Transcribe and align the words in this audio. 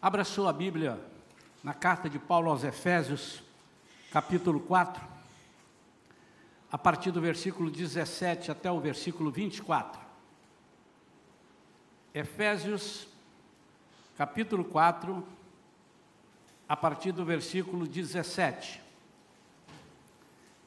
Abra 0.00 0.22
sua 0.22 0.52
Bíblia 0.52 0.96
na 1.60 1.74
carta 1.74 2.08
de 2.08 2.20
Paulo 2.20 2.48
aos 2.52 2.62
Efésios, 2.62 3.42
capítulo 4.12 4.60
4, 4.60 5.04
a 6.70 6.78
partir 6.78 7.10
do 7.10 7.20
versículo 7.20 7.68
17 7.68 8.52
até 8.52 8.70
o 8.70 8.78
versículo 8.78 9.32
24. 9.32 10.00
Efésios, 12.14 13.08
capítulo 14.16 14.64
4, 14.66 15.26
a 16.68 16.76
partir 16.76 17.10
do 17.10 17.24
versículo 17.24 17.84
17. 17.84 18.80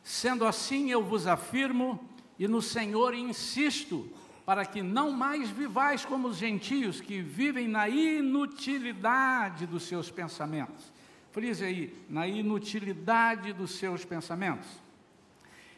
Sendo 0.03 0.45
assim, 0.45 0.91
eu 0.91 1.05
vos 1.05 1.25
afirmo 1.25 2.05
e 2.37 2.49
no 2.49 2.61
Senhor 2.61 3.13
insisto, 3.13 4.11
para 4.45 4.65
que 4.65 4.81
não 4.81 5.11
mais 5.11 5.49
vivais 5.49 6.03
como 6.03 6.27
os 6.27 6.37
gentios 6.37 6.99
que 6.99 7.21
vivem 7.21 7.67
na 7.67 7.87
inutilidade 7.87 9.65
dos 9.65 9.83
seus 9.83 10.09
pensamentos. 10.09 10.91
Frise 11.31 11.63
aí, 11.63 11.95
na 12.09 12.27
inutilidade 12.27 13.53
dos 13.53 13.75
seus 13.75 14.03
pensamentos. 14.03 14.67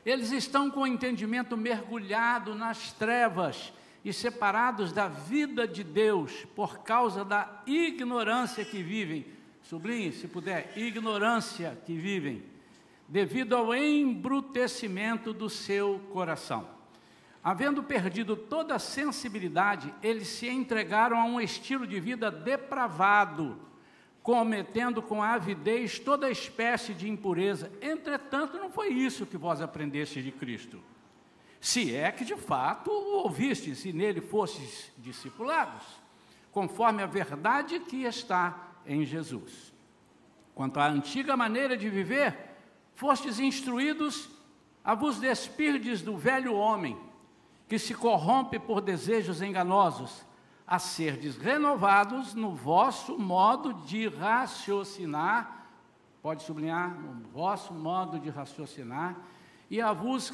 Eles 0.06 0.32
estão 0.32 0.70
com 0.70 0.82
o 0.82 0.88
entendimento 0.88 1.56
mergulhado 1.56 2.56
nas 2.56 2.92
trevas 2.92 3.72
e 4.04 4.12
separados 4.12 4.92
da 4.92 5.08
vida 5.08 5.68
de 5.68 5.84
Deus 5.84 6.46
por 6.56 6.80
causa 6.80 7.24
da 7.24 7.62
ignorância 7.66 8.66
que 8.66 8.82
vivem. 8.84 9.26
Sublinhe, 9.62 10.12
se 10.12 10.28
puder, 10.28 10.74
ignorância 10.76 11.78
que 11.86 11.96
vivem, 11.96 12.44
devido 13.08 13.56
ao 13.56 13.74
embrutecimento 13.74 15.32
do 15.32 15.50
seu 15.50 16.02
coração. 16.12 16.68
Havendo 17.44 17.84
perdido 17.84 18.38
toda 18.38 18.76
a 18.76 18.80
sensibilidade, 18.80 19.94
eles 20.02 20.30
se 20.30 20.48
entregaram 20.48 21.20
a 21.20 21.26
um 21.26 21.42
estilo 21.42 21.86
de 21.86 22.00
vida 22.00 22.32
depravado, 22.32 23.60
cometendo 24.22 25.02
com 25.02 25.22
avidez 25.22 26.00
toda 26.00 26.32
espécie 26.32 26.94
de 26.94 27.10
impureza. 27.10 27.70
Entretanto, 27.82 28.58
não 28.58 28.72
foi 28.72 28.94
isso 28.94 29.26
que 29.26 29.36
vós 29.36 29.60
aprendestes 29.60 30.24
de 30.24 30.32
Cristo. 30.32 30.82
Se 31.60 31.94
é 31.94 32.14
que 32.14 32.24
de 32.24 32.38
fato 32.38 32.90
o 32.90 33.24
ouvistes 33.24 33.84
e 33.84 33.92
nele 33.92 34.22
fostes 34.22 34.90
discipulados, 34.98 35.84
conforme 36.50 37.04
a 37.04 37.08
verdade 37.08 37.78
que 37.82 38.04
está 38.04 38.72
em 38.86 39.04
Jesus. 39.04 39.74
Quanto 40.56 40.80
à 40.80 40.88
antiga 40.88 41.36
maneira 41.36 41.76
de 41.76 41.90
viver, 41.90 42.38
fostes 42.96 43.38
instruídos 43.38 44.30
a 44.82 44.96
vos 44.96 45.20
despirdes 45.20 46.02
do 46.02 46.16
velho 46.16 46.54
homem 46.54 46.98
que 47.68 47.80
se 47.80 47.94
corrompe 47.94 48.60
por 48.60 48.82
desejos 48.82 49.42
enganosos, 49.42 50.26
a 50.66 50.80
serdes 50.80 51.38
renovados 51.38 52.34
no 52.34 52.56
vosso 52.56 53.18
modo 53.18 53.74
de 53.86 54.08
raciocinar, 54.08 55.68
pode 56.22 56.44
sublinhar, 56.44 56.90
no 56.90 57.28
vosso 57.30 57.74
modo 57.74 58.18
de 58.20 58.30
raciocinar, 58.30 59.18
e 59.70 59.82
a 59.82 59.92
vos 59.92 60.32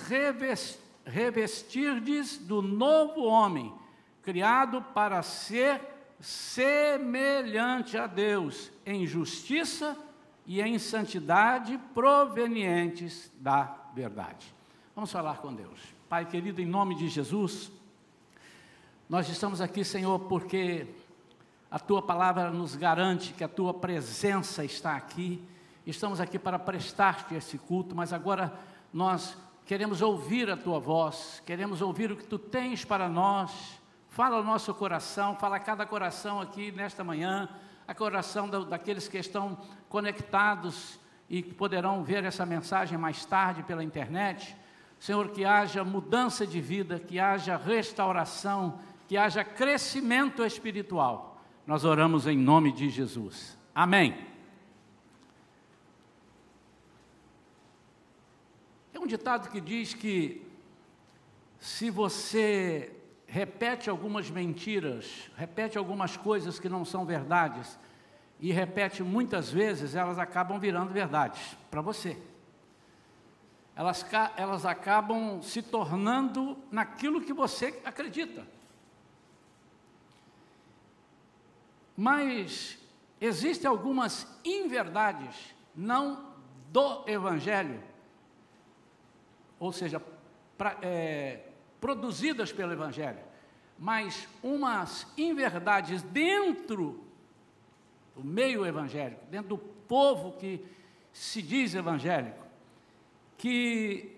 revestirdes 1.05 2.37
do 2.37 2.61
novo 2.61 3.23
homem, 3.23 3.73
criado 4.21 4.81
para 4.93 5.23
ser 5.23 5.81
semelhante 6.19 7.97
a 7.97 8.05
Deus, 8.05 8.71
em 8.85 9.07
justiça 9.07 9.97
e 10.45 10.61
em 10.61 10.77
santidade 10.77 11.77
provenientes 11.93 13.31
da 13.39 13.75
verdade. 13.93 14.53
Vamos 14.95 15.11
falar 15.11 15.37
com 15.37 15.53
Deus. 15.53 15.98
Pai 16.09 16.25
querido, 16.25 16.59
em 16.59 16.65
nome 16.65 16.95
de 16.95 17.07
Jesus, 17.07 17.71
nós 19.07 19.29
estamos 19.29 19.61
aqui, 19.61 19.83
Senhor, 19.83 20.21
porque 20.21 20.87
a 21.69 21.77
tua 21.77 22.01
palavra 22.01 22.49
nos 22.49 22.75
garante 22.75 23.31
que 23.31 23.43
a 23.43 23.47
tua 23.47 23.75
presença 23.75 24.65
está 24.65 24.95
aqui. 24.95 25.39
Estamos 25.85 26.19
aqui 26.19 26.39
para 26.39 26.57
prestar-te 26.57 27.35
esse 27.35 27.59
culto, 27.59 27.95
mas 27.95 28.11
agora 28.11 28.51
nós 28.91 29.37
queremos 29.67 30.01
ouvir 30.01 30.49
a 30.49 30.57
tua 30.57 30.79
voz, 30.79 31.43
queremos 31.45 31.79
ouvir 31.79 32.11
o 32.11 32.17
que 32.17 32.25
tu 32.25 32.39
tens 32.39 32.83
para 32.83 33.07
nós. 33.07 33.79
Fala 34.07 34.37
ao 34.37 34.43
nosso 34.43 34.73
coração, 34.73 35.35
fala 35.35 35.57
a 35.57 35.59
cada 35.59 35.85
coração 35.85 36.41
aqui 36.41 36.71
nesta 36.71 37.03
manhã, 37.03 37.47
a 37.87 37.93
coração 37.93 38.49
da, 38.49 38.61
daqueles 38.61 39.07
que 39.07 39.19
estão 39.19 39.59
conectados 39.87 40.99
e 41.29 41.43
que 41.43 41.53
poderão 41.53 42.03
ver 42.03 42.23
essa 42.23 42.47
mensagem 42.47 42.97
mais 42.97 43.23
tarde 43.25 43.61
pela 43.61 43.83
internet. 43.83 44.57
Senhor, 44.99 45.29
que 45.29 45.45
haja 45.45 45.83
mudança 45.83 46.45
de 46.45 46.59
vida, 46.59 46.99
que 46.99 47.19
haja 47.19 47.55
restauração, 47.55 48.79
que 49.07 49.15
haja 49.15 49.43
crescimento 49.43 50.43
espiritual. 50.45 51.41
Nós 51.65 51.85
oramos 51.85 52.27
em 52.27 52.37
nome 52.37 52.71
de 52.71 52.89
Jesus. 52.89 53.57
Amém. 53.73 54.27
Tem 58.91 59.01
um 59.01 59.07
ditado 59.07 59.49
que 59.49 59.61
diz 59.61 59.93
que 59.93 60.45
se 61.59 61.89
você 61.89 62.91
repete 63.25 63.89
algumas 63.89 64.29
mentiras, 64.29 65.31
repete 65.37 65.77
algumas 65.77 66.17
coisas 66.17 66.59
que 66.59 66.67
não 66.67 66.83
são 66.83 67.05
verdades, 67.05 67.79
e 68.39 68.51
repete 68.51 69.03
muitas 69.03 69.51
vezes, 69.51 69.95
elas 69.95 70.17
acabam 70.17 70.59
virando 70.59 70.91
verdades 70.91 71.57
para 71.69 71.81
você 71.81 72.17
elas, 73.79 74.05
elas 74.35 74.65
acabam 74.65 75.41
se 75.41 75.61
tornando 75.61 76.57
naquilo 76.69 77.21
que 77.21 77.31
você 77.31 77.79
acredita. 77.85 78.45
Mas 81.95 82.77
existem 83.21 83.69
algumas 83.69 84.27
inverdades, 84.43 85.55
não 85.73 86.33
do 86.69 87.05
Evangelho, 87.07 87.81
ou 89.57 89.71
seja, 89.71 90.03
pra, 90.57 90.75
é, 90.81 91.47
produzidas 91.79 92.51
pelo 92.51 92.73
Evangelho, 92.73 93.23
mas 93.77 94.27
umas 94.43 95.07
inverdades 95.17 96.01
dentro 96.01 97.01
do 98.13 98.25
meio 98.25 98.65
evangélico, 98.65 99.25
dentro 99.27 99.47
do 99.47 99.57
povo 99.57 100.33
que 100.33 100.65
se 101.13 101.41
diz 101.41 101.73
evangélico, 101.73 102.48
que 103.39 104.15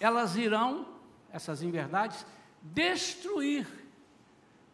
elas 0.00 0.36
irão, 0.36 0.86
essas 1.30 1.62
inverdades, 1.62 2.24
destruir 2.62 3.66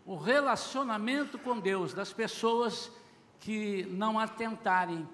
o 0.05 0.15
relacionamento 0.17 1.39
com 1.39 1.59
Deus 1.59 1.95
das 1.95 2.13
pessoas 2.13 2.93
que 3.41 3.85
não 3.87 4.19
atentarem 4.19 5.09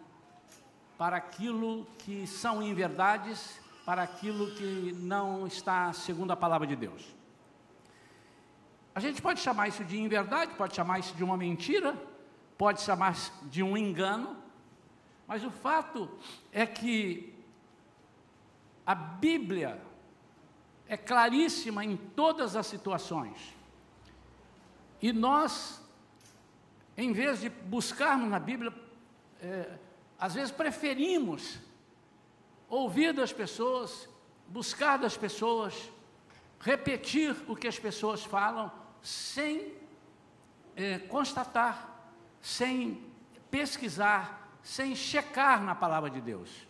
para 0.99 1.17
aquilo 1.17 1.87
que 1.99 2.27
são 2.27 2.61
inverdades, 2.61 3.61
para 3.87 4.03
aquilo 4.03 4.51
que 4.57 4.93
não 4.99 5.47
está 5.47 5.93
segundo 5.93 6.33
a 6.33 6.37
palavra 6.37 6.67
de 6.67 6.75
Deus. 6.75 7.15
A 8.93 9.01
gente 9.01 9.23
pode 9.23 9.39
chamar 9.39 9.69
isso 9.69 9.85
de 9.85 9.97
inverdade, 9.97 10.55
pode 10.55 10.75
chamar 10.75 10.99
isso 10.99 11.15
de 11.15 11.23
uma 11.23 11.37
mentira, 11.37 11.97
pode 12.59 12.81
chamar 12.81 13.15
de 13.45 13.63
um 13.63 13.77
engano, 13.77 14.37
mas 15.29 15.45
o 15.45 15.51
fato 15.51 16.11
é 16.51 16.67
que 16.67 17.38
a 18.89 18.95
Bíblia 18.95 19.79
é 20.89 20.97
claríssima 20.97 21.85
em 21.85 21.95
todas 21.95 22.57
as 22.57 22.67
situações. 22.67 23.55
E 25.03 25.13
nós, 25.13 25.79
em 26.97 27.13
vez 27.13 27.43
de 27.43 27.51
buscarmos 27.51 28.31
na 28.31 28.39
Bíblia, 28.39 28.73
é, 29.43 29.77
às 30.19 30.33
vezes 30.33 30.51
preferimos 30.51 31.59
ouvir 32.67 33.13
das 33.13 33.31
pessoas, 33.31 34.09
buscar 34.47 34.97
das 34.97 35.19
pessoas, 35.19 35.93
repetir 36.59 37.37
o 37.47 37.55
que 37.55 37.69
as 37.69 37.79
pessoas 37.79 38.25
falam, 38.25 38.73
sem 39.03 39.75
é, 40.75 40.99
constatar, 40.99 42.11
sem 42.41 43.05
pesquisar, 43.51 44.51
sem 44.63 44.97
checar 44.97 45.63
na 45.63 45.75
palavra 45.75 46.09
de 46.09 46.23
Deus. 46.23 46.67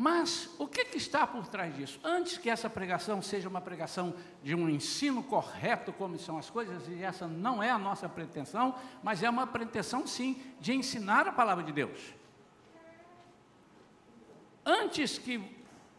Mas 0.00 0.48
o 0.60 0.68
que, 0.68 0.84
que, 0.84 0.96
está 0.96 1.26
por 1.26 1.48
trás 1.48 1.74
disso? 1.74 1.98
Antes 2.04 2.38
que 2.38 2.48
essa 2.48 2.70
pregação 2.70 3.20
seja 3.20 3.48
uma 3.48 3.60
pregação 3.60 4.14
de 4.44 4.54
um 4.54 4.68
ensino 4.68 5.24
correto, 5.24 5.92
como 5.92 6.16
são 6.20 6.38
as 6.38 6.48
coisas, 6.48 6.86
e 6.86 7.02
essa 7.02 7.26
não 7.26 7.60
é 7.60 7.68
a 7.68 7.78
nossa 7.80 8.08
pretensão, 8.08 8.76
mas 9.02 9.24
é 9.24 9.28
uma 9.28 9.44
pretensão, 9.44 10.06
sim, 10.06 10.40
de 10.60 10.72
ensinar 10.72 11.26
a 11.26 11.32
palavra 11.32 11.64
de 11.64 11.72
Deus. 11.72 12.14
Antes 14.64 15.18
que 15.18 15.42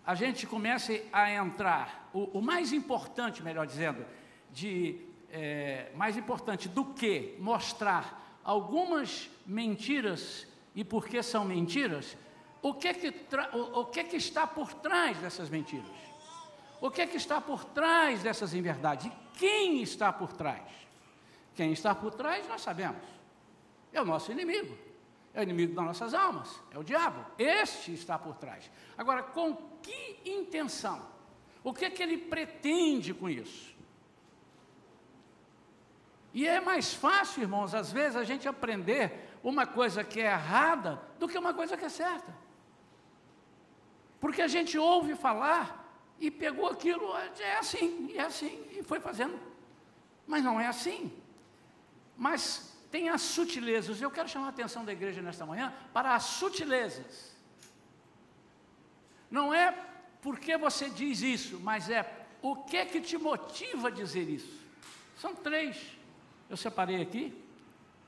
a 0.06 0.16
gente 0.16 0.48
comece 0.48 1.06
a 1.12 1.30
entrar, 1.34 2.10
o, 2.14 2.40
o 2.40 2.42
mais 2.42 2.72
importante, 2.72 3.44
melhor 3.44 3.68
dizendo, 3.68 4.06
de 4.50 5.02
é, 5.30 5.92
mais 5.94 6.16
importante 6.16 6.70
do 6.70 6.86
que 6.86 7.36
mostrar 7.38 8.40
algumas 8.46 9.30
mentiras 9.46 10.48
e 10.74 10.86
por 10.86 11.06
que 11.06 11.22
são 11.22 11.44
mentiras, 11.44 12.16
o 12.62 12.74
que, 12.74 12.94
que 12.94 13.14
o, 13.54 13.80
o 13.82 13.86
que, 13.86 14.04
que 14.04 14.18
está 14.18 14.46
por 14.46 14.74
trás 14.74 15.18
dessas 15.18 15.50
mentiras? 15.50 16.10
O 16.82 16.90
que, 16.90 17.06
que 17.08 17.18
está 17.18 17.42
por 17.42 17.66
trás 17.66 18.24
dessas 18.24 18.54
inverdades? 18.54 19.06
E 19.06 19.12
quem 19.38 19.82
está 19.82 20.12
por 20.12 20.34
trás? 20.34 20.64
Quem 21.56 21.72
está 21.72 21.94
por 21.94 22.14
trás, 22.14 22.48
nós 22.48 22.62
sabemos. 22.62 23.04
É 23.92 24.02
o 24.02 24.06
nosso 24.06 24.32
inimigo. 24.32 24.78
É 25.34 25.42
o 25.42 25.44
inimigo 25.44 25.76
das 25.76 25.86
nossas 25.86 26.14
almas. 26.14 26.60
É 26.72 26.78
o 26.78 26.84
diabo. 26.84 27.26
Este 27.38 27.94
está 27.94 28.18
por 28.18 28.36
trás. 28.36 28.70
Agora, 28.98 29.24
com 29.24 29.56
que 29.82 30.20
intenção? 30.26 31.06
O 31.64 31.74
que, 31.74 31.90
que 31.90 32.02
ele 32.02 32.18
pretende 32.18 33.14
com 33.14 33.30
isso? 33.30 33.76
E 36.34 36.48
é 36.48 36.62
mais 36.62 36.94
fácil, 36.94 37.42
irmãos, 37.42 37.74
às 37.74 37.92
vezes 37.92 38.16
a 38.16 38.24
gente 38.24 38.48
aprender 38.48 39.30
uma 39.44 39.66
coisa 39.66 40.04
que 40.04 40.22
é 40.22 40.26
errada 40.26 41.02
do 41.18 41.28
que 41.28 41.38
uma 41.38 41.54
coisa 41.54 41.76
que 41.76 41.86
é 41.86 41.90
certa. 41.90 42.34
Porque 44.20 44.42
a 44.42 44.48
gente 44.48 44.78
ouve 44.78 45.16
falar 45.16 45.80
e 46.20 46.30
pegou 46.30 46.68
aquilo, 46.68 47.16
é 47.40 47.58
assim, 47.58 48.14
é 48.16 48.22
assim, 48.22 48.66
e 48.72 48.84
foi 48.84 49.00
fazendo. 49.00 49.40
Mas 50.28 50.44
não 50.44 50.60
é 50.60 50.68
assim. 50.68 51.12
Mas 52.18 52.78
tem 52.92 53.10
as 53.10 53.22
sutilezas. 53.22 54.02
Eu 54.02 54.12
quero 54.12 54.28
chamar 54.28 54.48
a 54.48 54.50
atenção 54.50 54.84
da 54.84 54.92
igreja 54.92 55.22
nesta 55.22 55.46
manhã 55.46 55.74
para 55.94 56.16
as 56.16 56.24
sutilezas. 56.24 57.36
Não 59.32 59.54
é 59.54 59.72
porque 60.22 60.58
você 60.58 60.90
diz 60.90 61.22
isso, 61.22 61.60
mas 61.60 61.90
é 61.90 62.28
o 62.42 62.56
que 62.56 62.86
que 62.86 63.00
te 63.00 63.18
motiva 63.18 63.88
a 63.88 63.92
dizer 63.92 64.28
isso. 64.28 64.60
São 65.18 65.34
três. 65.36 65.78
Eu 66.50 66.58
separei 66.58 67.02
aqui 67.02 67.34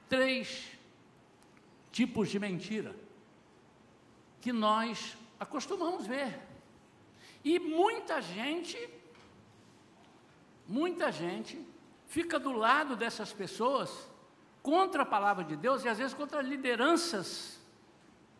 três 0.09 0.67
tipos 1.91 2.29
de 2.29 2.39
mentira 2.39 2.95
que 4.41 4.51
nós 4.51 5.15
acostumamos 5.41 6.05
ver. 6.05 6.39
E 7.43 7.57
muita 7.57 8.21
gente, 8.21 8.77
muita 10.67 11.11
gente 11.11 11.59
fica 12.05 12.39
do 12.39 12.51
lado 12.51 12.95
dessas 12.95 13.33
pessoas 13.33 14.07
contra 14.61 15.01
a 15.01 15.05
palavra 15.05 15.43
de 15.43 15.55
Deus 15.55 15.83
e 15.83 15.89
às 15.89 15.97
vezes 15.97 16.13
contra 16.13 16.43
lideranças. 16.43 17.59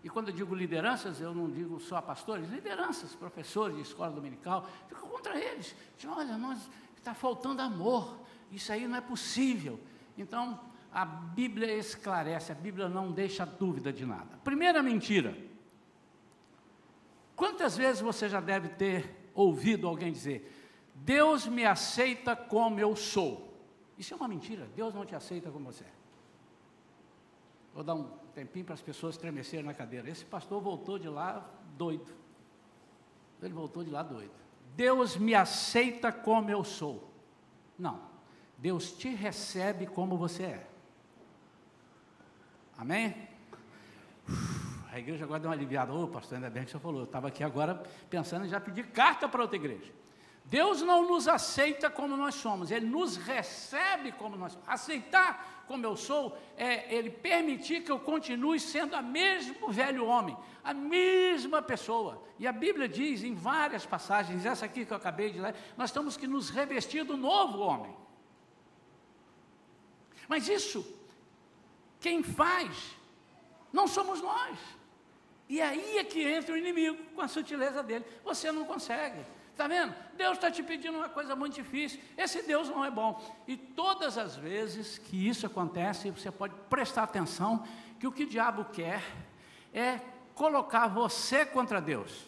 E 0.03 0.09
quando 0.09 0.29
eu 0.29 0.35
digo 0.35 0.53
lideranças, 0.53 1.19
eu 1.19 1.33
não 1.33 1.49
digo 1.49 1.79
só 1.79 1.99
pastores, 1.99 2.47
lideranças, 2.49 3.15
professores 3.15 3.75
de 3.75 3.81
escola 3.81 4.11
dominical, 4.11 4.67
ficam 4.87 5.09
contra 5.09 5.35
eles. 5.35 5.75
Dizem, 5.97 6.15
olha, 6.15 6.37
nós 6.37 6.59
está 6.95 7.15
faltando 7.15 7.63
amor, 7.63 8.15
isso 8.51 8.71
aí 8.71 8.87
não 8.87 8.97
é 8.97 9.01
possível. 9.01 9.79
Então, 10.15 10.59
a 10.93 11.03
Bíblia 11.03 11.73
esclarece, 11.75 12.51
a 12.51 12.55
Bíblia 12.55 12.87
não 12.87 13.11
deixa 13.11 13.43
dúvida 13.43 13.91
de 13.91 14.05
nada. 14.05 14.37
Primeira 14.43 14.83
mentira. 14.83 15.49
Quantas 17.35 17.75
vezes 17.77 18.01
você 18.01 18.29
já 18.29 18.39
deve 18.39 18.69
ter 18.69 19.29
ouvido 19.33 19.87
alguém 19.87 20.11
dizer: 20.11 20.51
Deus 20.93 21.47
me 21.47 21.65
aceita 21.65 22.35
como 22.35 22.79
eu 22.79 22.95
sou? 22.95 23.51
Isso 23.97 24.13
é 24.13 24.17
uma 24.17 24.27
mentira. 24.27 24.67
Deus 24.75 24.93
não 24.93 25.05
te 25.05 25.15
aceita 25.15 25.51
como 25.51 25.71
você 25.71 25.83
é. 25.83 25.93
Vou 27.73 27.83
dar 27.83 27.95
um 27.95 28.09
tempinho 28.33 28.65
para 28.65 28.73
as 28.73 28.81
pessoas 28.81 29.15
estremecerem 29.15 29.65
na 29.65 29.73
cadeira. 29.73 30.09
Esse 30.09 30.25
pastor 30.25 30.61
voltou 30.61 30.99
de 30.99 31.07
lá 31.07 31.49
doido. 31.77 32.11
Ele 33.41 33.53
voltou 33.53 33.83
de 33.83 33.89
lá 33.89 34.03
doido. 34.03 34.31
Deus 34.75 35.17
me 35.17 35.33
aceita 35.33 36.11
como 36.11 36.49
eu 36.49 36.63
sou. 36.63 37.09
Não. 37.77 38.01
Deus 38.57 38.91
te 38.91 39.09
recebe 39.09 39.87
como 39.87 40.17
você 40.17 40.43
é. 40.43 40.67
Amém? 42.77 43.30
A 44.91 44.99
igreja 44.99 45.23
agora 45.23 45.39
deu 45.39 45.49
uma 45.49 45.55
aliviada. 45.55 45.93
Ô, 45.93 46.03
oh, 46.03 46.07
pastor, 46.07 46.35
ainda 46.35 46.49
bem 46.49 46.65
que 46.65 46.71
você 46.71 46.79
falou. 46.79 46.99
Eu 46.99 47.05
estava 47.05 47.29
aqui 47.29 47.43
agora 47.43 47.81
pensando 48.09 48.45
em 48.45 48.49
já 48.49 48.59
pedir 48.59 48.87
carta 48.87 49.27
para 49.27 49.41
outra 49.41 49.55
igreja. 49.55 49.91
Deus 50.43 50.81
não 50.81 51.07
nos 51.07 51.29
aceita 51.29 51.89
como 51.89 52.17
nós 52.17 52.35
somos, 52.35 52.71
Ele 52.71 52.85
nos 52.85 53.15
recebe 53.15 54.11
como 54.11 54.35
nós 54.35 54.51
somos. 54.51 54.67
Aceitar 54.67 55.63
como 55.65 55.85
eu 55.85 55.95
sou 55.95 56.37
é 56.57 56.93
Ele 56.93 57.09
permitir 57.09 57.83
que 57.83 57.91
eu 57.91 57.99
continue 57.99 58.59
sendo 58.59 58.93
a 58.93 59.01
mesmo 59.01 59.71
velho 59.71 60.05
homem, 60.05 60.37
a 60.61 60.73
mesma 60.73 61.61
pessoa. 61.61 62.21
E 62.37 62.45
a 62.45 62.51
Bíblia 62.51 62.89
diz 62.89 63.23
em 63.23 63.33
várias 63.33 63.85
passagens, 63.85 64.45
essa 64.45 64.65
aqui 64.65 64.85
que 64.85 64.91
eu 64.91 64.97
acabei 64.97 65.31
de 65.31 65.39
ler, 65.39 65.55
nós 65.77 65.89
temos 65.89 66.17
que 66.17 66.27
nos 66.27 66.49
revestir 66.49 67.05
do 67.05 67.15
novo 67.15 67.59
homem. 67.59 67.95
Mas 70.27 70.49
isso, 70.49 70.85
quem 71.97 72.21
faz, 72.23 72.97
não 73.71 73.87
somos 73.87 74.21
nós. 74.21 74.80
E 75.51 75.61
aí 75.61 75.97
é 75.97 76.03
que 76.05 76.23
entra 76.23 76.55
o 76.55 76.57
inimigo 76.57 76.97
com 77.13 77.19
a 77.19 77.27
sutileza 77.27 77.83
dele. 77.83 78.05
Você 78.23 78.53
não 78.53 78.63
consegue. 78.63 79.19
Está 79.51 79.67
vendo? 79.67 79.93
Deus 80.15 80.37
está 80.37 80.49
te 80.49 80.63
pedindo 80.63 80.97
uma 80.97 81.09
coisa 81.09 81.35
muito 81.35 81.55
difícil. 81.55 81.99
Esse 82.17 82.41
Deus 82.43 82.69
não 82.69 82.85
é 82.85 82.89
bom. 82.89 83.21
E 83.45 83.57
todas 83.57 84.17
as 84.17 84.37
vezes 84.37 84.97
que 84.97 85.27
isso 85.27 85.45
acontece, 85.45 86.09
você 86.09 86.31
pode 86.31 86.53
prestar 86.69 87.03
atenção 87.03 87.67
que 87.99 88.07
o 88.07 88.13
que 88.13 88.23
o 88.23 88.29
diabo 88.29 88.63
quer 88.63 89.03
é 89.73 89.99
colocar 90.35 90.87
você 90.87 91.45
contra 91.45 91.81
Deus. 91.81 92.25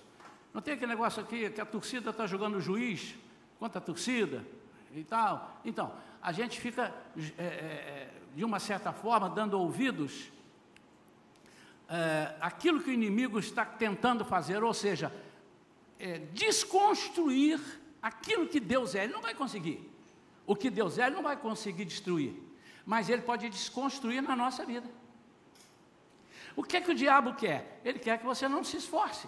Não 0.54 0.62
tem 0.62 0.74
aquele 0.74 0.92
negócio 0.92 1.24
aqui 1.24 1.50
que 1.50 1.62
a 1.62 1.66
torcida 1.66 2.10
está 2.10 2.28
jogando 2.28 2.60
juiz 2.60 3.16
contra 3.58 3.80
a 3.80 3.81
torcida 3.81 4.46
e 4.94 5.06
tal. 5.06 5.62
Então, 5.64 5.94
a 6.22 6.34
gente 6.34 6.60
fica, 6.60 6.94
é, 7.38 7.42
é, 7.42 8.10
de 8.36 8.44
uma 8.44 8.60
certa 8.60 8.92
forma, 8.92 9.30
dando 9.30 9.58
ouvidos 9.58 10.30
é, 11.94 12.36
aquilo 12.42 12.81
que 12.81 12.90
o 12.90 12.94
inimigo 12.94 13.38
está 13.38 13.63
tentando 13.63 14.25
fazer, 14.25 14.63
ou 14.63 14.74
seja, 14.74 15.13
é, 16.00 16.18
desconstruir 16.34 17.60
aquilo 18.01 18.48
que 18.48 18.60
Deus 18.60 18.95
é. 18.95 19.04
Ele 19.04 19.13
não 19.13 19.22
vai 19.22 19.36
conseguir. 19.36 19.78
O 20.48 20.56
que 20.56 20.72
Deus 20.72 20.98
é, 20.98 21.06
ele 21.06 21.16
não 21.16 21.22
vai 21.22 21.38
conseguir 21.38 21.86
destruir. 21.86 22.34
Mas 22.84 23.10
ele 23.10 23.22
pode 23.22 23.48
desconstruir 23.48 24.24
na 24.24 24.36
nossa 24.36 24.66
vida. 24.66 24.90
O 26.56 26.63
que 26.63 26.78
é 26.78 26.81
que 26.81 26.90
o 26.90 26.95
diabo 26.95 27.36
quer? 27.36 27.80
Ele 27.86 28.00
quer 28.00 28.18
que 28.18 28.25
você 28.25 28.48
não 28.48 28.63
se 28.63 28.78
esforce. 28.78 29.28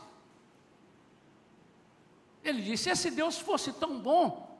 Ele 2.43 2.63
disse: 2.63 2.95
se 2.95 3.11
Deus 3.11 3.37
fosse 3.37 3.73
tão 3.73 3.99
bom, 3.99 4.59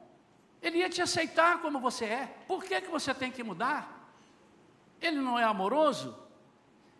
ele 0.62 0.78
ia 0.78 0.88
te 0.88 1.02
aceitar 1.02 1.60
como 1.60 1.80
você 1.80 2.04
é. 2.04 2.26
Por 2.46 2.62
que, 2.62 2.80
que 2.80 2.88
você 2.88 3.12
tem 3.12 3.32
que 3.32 3.42
mudar? 3.42 4.08
Ele 5.00 5.20
não 5.20 5.36
é 5.36 5.42
amoroso? 5.42 6.25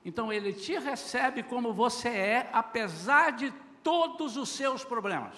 Então 0.06 0.32
ele 0.32 0.53
te 0.53 0.79
recebe 0.79 1.43
como 1.43 1.75
você 1.75 2.08
é, 2.08 2.49
apesar 2.53 3.32
de 3.32 3.53
todos 3.82 4.37
os 4.37 4.50
seus 4.50 4.85
problemas. 4.85 5.35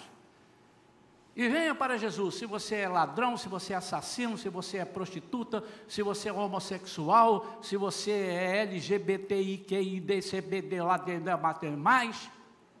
E 1.35 1.47
venha 1.47 1.73
para 1.73 1.97
Jesus, 1.97 2.35
se 2.35 2.45
você 2.45 2.75
é 2.75 2.87
ladrão, 2.87 3.35
se 3.35 3.49
você 3.49 3.73
é 3.73 3.77
assassino, 3.77 4.37
se 4.37 4.47
você 4.47 4.77
é 4.77 4.85
prostituta, 4.85 5.63
se 5.87 6.03
você 6.03 6.29
é 6.29 6.33
homossexual, 6.33 7.57
se 7.63 7.75
você 7.77 8.11
é 8.11 8.61
LGBTIQIDCBD 8.61 10.83
lá 10.83 10.97
dentro 10.97 11.35
mais, 11.75 12.29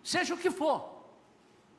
seja 0.03 0.35
o 0.35 0.37
que 0.37 0.51
for, 0.51 1.07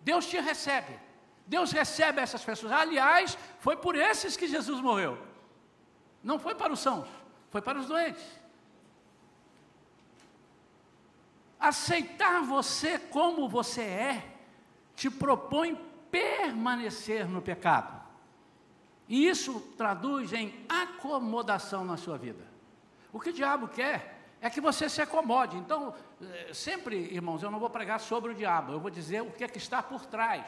Deus 0.00 0.26
te 0.26 0.40
recebe. 0.40 0.98
Deus 1.46 1.70
recebe 1.70 2.20
essas 2.20 2.42
pessoas. 2.42 2.72
Aliás, 2.72 3.38
foi 3.60 3.76
por 3.76 3.94
esses 3.94 4.36
que 4.36 4.48
Jesus 4.48 4.80
morreu. 4.80 5.16
Não 6.20 6.36
foi 6.36 6.56
para 6.56 6.72
os 6.72 6.80
sãos, 6.80 7.06
foi 7.48 7.62
para 7.62 7.78
os 7.78 7.86
doentes. 7.86 8.40
Aceitar 11.60 12.42
você 12.42 12.98
como 12.98 13.48
você 13.48 13.82
é 13.82 14.34
te 14.96 15.10
propõe 15.10 15.78
permanecer 16.10 17.28
no 17.28 17.42
pecado. 17.42 18.00
E 19.08 19.28
isso 19.28 19.60
traduz 19.76 20.32
em 20.32 20.54
acomodação 20.68 21.84
na 21.84 21.96
sua 21.96 22.16
vida. 22.16 22.46
O 23.12 23.20
que 23.20 23.30
o 23.30 23.32
diabo 23.32 23.68
quer 23.68 24.20
é 24.40 24.48
que 24.48 24.60
você 24.60 24.88
se 24.88 25.02
acomode. 25.02 25.56
Então, 25.56 25.94
eh, 26.22 26.50
sempre, 26.54 26.96
irmãos, 26.96 27.42
eu 27.42 27.50
não 27.50 27.58
vou 27.58 27.68
pregar 27.68 28.00
sobre 28.00 28.32
o 28.32 28.34
diabo, 28.34 28.72
eu 28.72 28.80
vou 28.80 28.90
dizer 28.90 29.20
o 29.20 29.30
que 29.30 29.44
é 29.44 29.48
que 29.48 29.58
está 29.58 29.82
por 29.82 30.06
trás. 30.06 30.46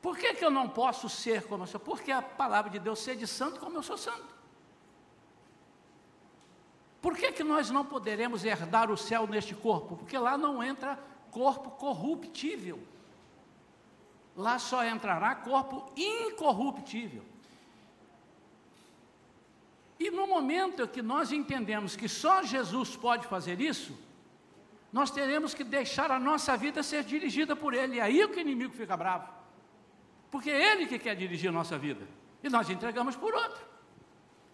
Por 0.00 0.18
que, 0.18 0.34
que 0.34 0.44
eu 0.44 0.50
não 0.50 0.68
posso 0.68 1.08
ser 1.08 1.44
como 1.44 1.62
eu 1.62 1.66
sou? 1.68 1.80
Porque 1.80 2.10
a 2.10 2.20
palavra 2.20 2.68
de 2.70 2.80
Deus 2.80 2.98
ser 2.98 3.16
de 3.16 3.26
santo 3.26 3.60
como 3.60 3.78
eu 3.78 3.82
sou 3.82 3.96
santo. 3.96 4.41
Por 7.02 7.16
que, 7.16 7.32
que 7.32 7.42
nós 7.42 7.68
não 7.68 7.84
poderemos 7.84 8.44
herdar 8.44 8.88
o 8.88 8.96
céu 8.96 9.26
neste 9.26 9.56
corpo? 9.56 9.96
Porque 9.96 10.16
lá 10.16 10.38
não 10.38 10.62
entra 10.62 10.96
corpo 11.32 11.72
corruptível. 11.72 12.78
Lá 14.36 14.56
só 14.60 14.84
entrará 14.84 15.34
corpo 15.34 15.92
incorruptível. 15.96 17.24
E 19.98 20.12
no 20.12 20.28
momento 20.28 20.86
que 20.86 21.02
nós 21.02 21.32
entendemos 21.32 21.96
que 21.96 22.08
só 22.08 22.44
Jesus 22.44 22.96
pode 22.96 23.26
fazer 23.26 23.60
isso, 23.60 23.98
nós 24.92 25.10
teremos 25.10 25.54
que 25.54 25.64
deixar 25.64 26.10
a 26.12 26.20
nossa 26.20 26.56
vida 26.56 26.84
ser 26.84 27.02
dirigida 27.02 27.56
por 27.56 27.74
Ele. 27.74 27.96
E 27.96 28.00
aí 28.00 28.20
é 28.20 28.28
que 28.28 28.36
o 28.36 28.40
inimigo 28.40 28.74
fica 28.74 28.96
bravo. 28.96 29.28
Porque 30.30 30.50
é 30.50 30.72
Ele 30.72 30.86
que 30.86 31.00
quer 31.00 31.16
dirigir 31.16 31.48
a 31.48 31.52
nossa 31.52 31.76
vida. 31.76 32.06
E 32.44 32.48
nós 32.48 32.70
entregamos 32.70 33.16
por 33.16 33.34
outro. 33.34 33.64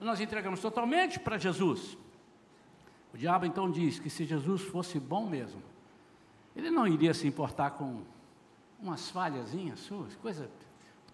Nós 0.01 0.19
entregamos 0.19 0.61
totalmente 0.61 1.21
para 1.21 1.37
Jesus. 1.37 1.99
O 3.13 3.17
diabo 3.17 3.47
então 3.47 3.71
diz 3.71 3.99
que 3.99 4.11
se 4.11 4.25
Jesus 4.25 4.63
fosse 4.63 4.99
bom 4.99 5.27
mesmo, 5.27 5.63
ele 6.55 6.71
não 6.71 6.87
iria 6.87 7.15
se 7.15 7.27
importar 7.27 7.73
com 7.73 8.03
umas 8.81 9.11
falhazinhas 9.11 9.81
suas, 9.81 10.15
coisa, 10.17 10.51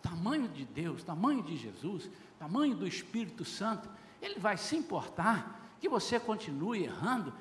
tamanho 0.03 0.49
de 0.49 0.65
Deus, 0.65 1.03
tamanho 1.03 1.43
de 1.43 1.57
Jesus, 1.57 2.11
tamanho 2.39 2.75
do 2.75 2.87
Espírito 2.87 3.45
Santo, 3.45 3.89
ele 4.21 4.39
vai 4.39 4.57
se 4.57 4.77
importar 4.77 5.61
que 5.81 5.89
você 5.89 6.19
continue 6.19 6.85
errando. 6.85 7.33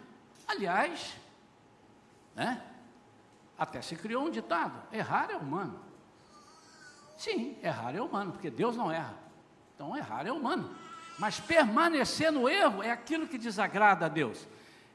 Aliás, 0.47 1.15
né? 2.35 2.63
Até 3.57 3.81
se 3.81 3.95
criou 3.95 4.25
um 4.25 4.31
ditado: 4.31 4.81
errar 4.91 5.29
é 5.29 5.35
humano. 5.35 5.79
Sim, 7.17 7.57
errar 7.61 7.95
é 7.95 8.01
humano, 8.01 8.31
porque 8.31 8.49
Deus 8.49 8.75
não 8.75 8.91
erra. 8.91 9.17
Então, 9.75 9.95
errar 9.95 10.25
é 10.25 10.31
humano. 10.31 10.75
Mas 11.17 11.39
permanecer 11.39 12.31
no 12.31 12.49
erro 12.49 12.81
é 12.81 12.91
aquilo 12.91 13.27
que 13.27 13.37
desagrada 13.37 14.05
a 14.05 14.09
Deus. 14.09 14.47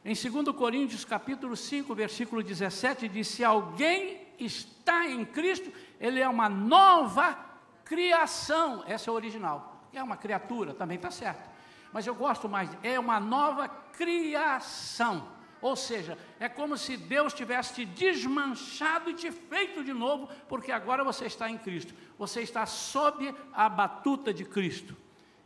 Em 0.04 0.14
2 0.14 0.56
Coríntios 0.56 1.04
capítulo 1.04 1.56
5, 1.56 1.94
versículo 1.94 2.42
17, 2.42 3.08
diz: 3.08 3.28
Se 3.28 3.44
alguém 3.44 4.26
está 4.38 5.06
em 5.06 5.24
Cristo, 5.24 5.72
ele 6.00 6.20
é 6.20 6.28
uma 6.28 6.48
nova 6.48 7.38
criação. 7.84 8.84
Essa 8.86 9.10
é 9.10 9.12
a 9.12 9.14
original. 9.14 9.88
É 9.92 10.02
uma 10.02 10.16
criatura, 10.16 10.74
também 10.74 10.96
está 10.96 11.10
certo. 11.10 11.48
Mas 11.92 12.06
eu 12.06 12.14
gosto 12.14 12.48
mais, 12.48 12.70
é 12.82 12.98
uma 12.98 13.18
nova 13.18 13.68
criação. 13.68 15.28
Ou 15.60 15.74
seja, 15.74 16.16
é 16.38 16.48
como 16.48 16.76
se 16.76 16.96
Deus 16.96 17.32
tivesse 17.32 17.74
te 17.74 17.84
desmanchado 17.84 19.10
e 19.10 19.14
te 19.14 19.30
feito 19.32 19.82
de 19.82 19.92
novo, 19.92 20.28
porque 20.48 20.70
agora 20.70 21.02
você 21.02 21.24
está 21.24 21.50
em 21.50 21.58
Cristo. 21.58 21.92
Você 22.16 22.42
está 22.42 22.64
sob 22.64 23.34
a 23.52 23.68
batuta 23.68 24.32
de 24.32 24.44
Cristo. 24.44 24.96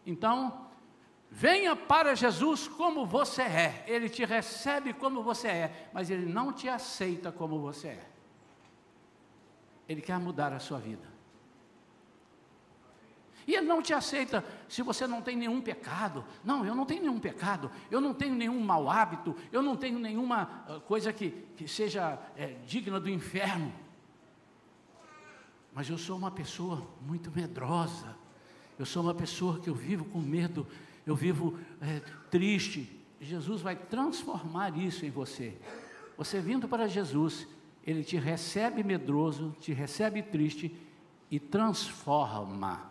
Então, 0.05 0.69
venha 1.31 1.75
para 1.77 2.15
Jesus 2.15 2.69
como 2.69 3.07
você 3.07 3.43
é. 3.43 3.85
Ele 3.87 4.09
te 4.09 4.25
recebe 4.25 4.93
como 4.93 5.23
você 5.23 5.49
é, 5.49 5.91
mas 5.93 6.11
ele 6.11 6.27
não 6.27 6.53
te 6.53 6.69
aceita 6.69 7.31
como 7.31 7.61
você 7.61 7.89
é. 7.89 8.09
Ele 9.89 10.01
quer 10.01 10.19
mudar 10.19 10.53
a 10.53 10.59
sua 10.59 10.79
vida. 10.79 11.13
E 13.47 13.55
ele 13.55 13.67
não 13.67 13.83
te 13.83 13.93
aceita 13.93 14.45
se 14.69 14.83
você 14.83 15.07
não 15.07 15.21
tem 15.21 15.37
nenhum 15.37 15.61
pecado. 15.61 16.25
Não, 16.45 16.65
eu 16.65 16.75
não 16.75 16.87
tenho 16.87 17.03
nenhum 17.03 17.19
pecado, 17.19 17.71
eu 17.91 18.01
não 18.01 18.15
tenho 18.15 18.35
nenhum 18.35 18.61
mau 18.61 18.89
hábito, 18.89 19.37
eu 19.51 19.63
não 19.63 19.77
tenho 19.77 19.99
nenhuma 19.99 20.65
uh, 20.69 20.81
coisa 20.83 21.13
que, 21.13 21.31
que 21.57 21.67
seja 21.67 22.19
é, 22.37 22.55
digna 22.67 23.01
do 23.01 23.11
inferno. 23.11 23.73
Mas 25.73 25.89
eu 25.89 25.99
sou 25.99 26.17
uma 26.17 26.31
pessoa 26.31 26.87
muito 27.01 27.31
medrosa, 27.31 28.17
eu 28.79 28.87
sou 28.87 29.03
uma 29.03 29.15
pessoa 29.15 29.59
que 29.61 29.69
eu 29.69 29.75
vivo 29.75 30.05
com 30.07 30.19
medo, 30.21 30.67
eu 31.07 31.15
vivo 31.15 31.59
é, 31.81 32.01
triste. 32.31 32.91
Jesus 33.21 33.61
vai 33.63 33.77
transformar 33.77 34.77
isso 34.77 35.07
em 35.07 35.11
você. 35.11 35.57
Você 36.17 36.41
vindo 36.41 36.69
para 36.69 36.89
Jesus, 36.89 37.47
Ele 37.87 38.03
te 38.03 38.17
recebe 38.17 38.83
medroso, 38.83 39.55
te 39.61 39.73
recebe 39.73 40.23
triste 40.23 40.75
e 41.31 41.39
transforma 41.39 42.91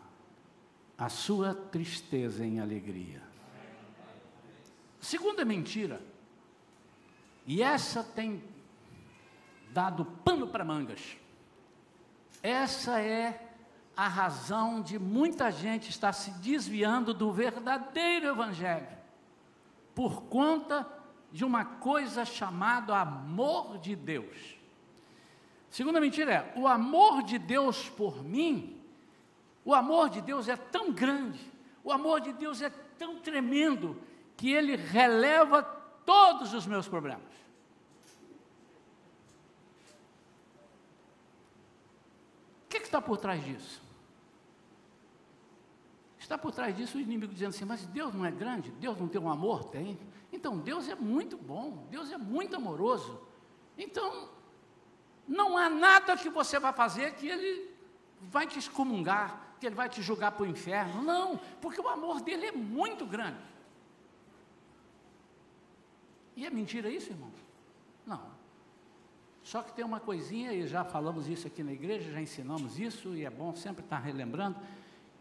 a 0.98 1.10
sua 1.10 1.54
tristeza 1.54 2.46
em 2.46 2.60
alegria. 2.60 3.22
Segunda 5.00 5.44
mentira, 5.44 6.02
e 7.46 7.62
essa 7.62 8.04
tem 8.04 8.44
dado 9.74 10.06
pano 10.06 10.48
para 10.48 10.64
mangas. 10.64 11.18
Essa 12.44 13.00
é 13.00 13.51
a 13.96 14.08
razão 14.08 14.82
de 14.82 14.98
muita 14.98 15.52
gente 15.52 15.90
estar 15.90 16.14
se 16.14 16.32
desviando 16.40 17.14
do 17.14 17.32
verdadeiro 17.32 18.28
Evangelho, 18.28 18.88
por 19.94 20.24
conta 20.24 20.88
de 21.32 21.46
uma 21.46 21.64
coisa 21.64 22.26
chamada 22.26 22.98
amor 22.98 23.78
de 23.78 23.96
Deus. 23.96 24.58
Segunda 25.70 26.00
mentira 26.02 26.34
é: 26.34 26.54
o 26.56 26.68
amor 26.68 27.24
de 27.24 27.38
Deus 27.38 27.90
por 27.90 28.24
mim 28.24 28.82
o 29.64 29.74
amor 29.74 30.10
de 30.10 30.22
Deus 30.22 30.48
é 30.48 30.56
tão 30.56 30.92
grande, 30.92 31.40
o 31.84 31.92
amor 31.92 32.20
de 32.20 32.34
Deus 32.34 32.62
é 32.62 32.70
tão 32.70 33.20
tremendo, 33.20 34.02
que 34.36 34.52
ele 34.52 34.76
releva 34.76 35.62
todos 36.04 36.54
os 36.54 36.66
meus 36.66 36.88
problemas. 36.88 37.32
O 42.66 42.70
que, 42.72 42.78
é 42.78 42.80
que 42.80 42.81
está 42.92 43.02
por 43.02 43.18
trás 43.18 43.44
disso? 43.44 43.82
Está 46.20 46.38
por 46.38 46.52
trás 46.52 46.76
disso 46.76 46.98
o 46.98 47.02
inimigo 47.02 47.34
dizendo 47.34 47.50
assim: 47.50 47.66
mas 47.66 47.86
Deus 47.88 48.14
não 48.14 48.26
é 48.26 48.32
grande? 48.32 48.70
Deus 48.72 48.98
não 48.98 49.08
tem 49.08 49.20
um 49.20 49.30
amor? 49.30 49.64
Tem. 49.64 49.98
Então 50.32 50.58
Deus 50.58 50.88
é 50.90 50.96
muito 50.96 51.38
bom, 51.38 51.88
Deus 51.90 52.12
é 52.12 52.18
muito 52.18 52.56
amoroso. 52.56 53.20
Então, 53.78 54.30
não 55.28 55.58
há 55.58 55.70
nada 55.70 56.18
que 56.18 56.30
você 56.30 56.60
vá 56.60 56.74
fazer 56.74 57.16
que 57.16 57.28
ele 57.28 57.72
vai 58.20 58.46
te 58.46 58.60
excomungar, 58.60 59.56
que 59.60 59.66
ele 59.66 59.76
vai 59.76 59.90
te 59.90 60.02
julgar 60.02 60.34
para 60.34 60.44
o 60.44 60.48
inferno. 60.48 61.02
Não, 61.02 61.38
porque 61.62 61.80
o 61.80 61.88
amor 61.88 62.22
dele 62.22 62.48
é 62.48 62.52
muito 62.52 63.06
grande. 63.06 63.40
E 66.36 66.46
é 66.46 66.50
mentira 66.50 66.90
isso, 66.90 67.10
irmão? 67.10 67.32
Só 69.52 69.62
que 69.62 69.74
tem 69.74 69.84
uma 69.84 70.00
coisinha, 70.00 70.54
e 70.54 70.66
já 70.66 70.86
falamos 70.86 71.28
isso 71.28 71.46
aqui 71.46 71.62
na 71.62 71.74
igreja, 71.74 72.10
já 72.10 72.22
ensinamos 72.22 72.80
isso, 72.80 73.14
e 73.18 73.26
é 73.26 73.30
bom 73.30 73.54
sempre 73.54 73.84
estar 73.84 74.00
relembrando, 74.00 74.58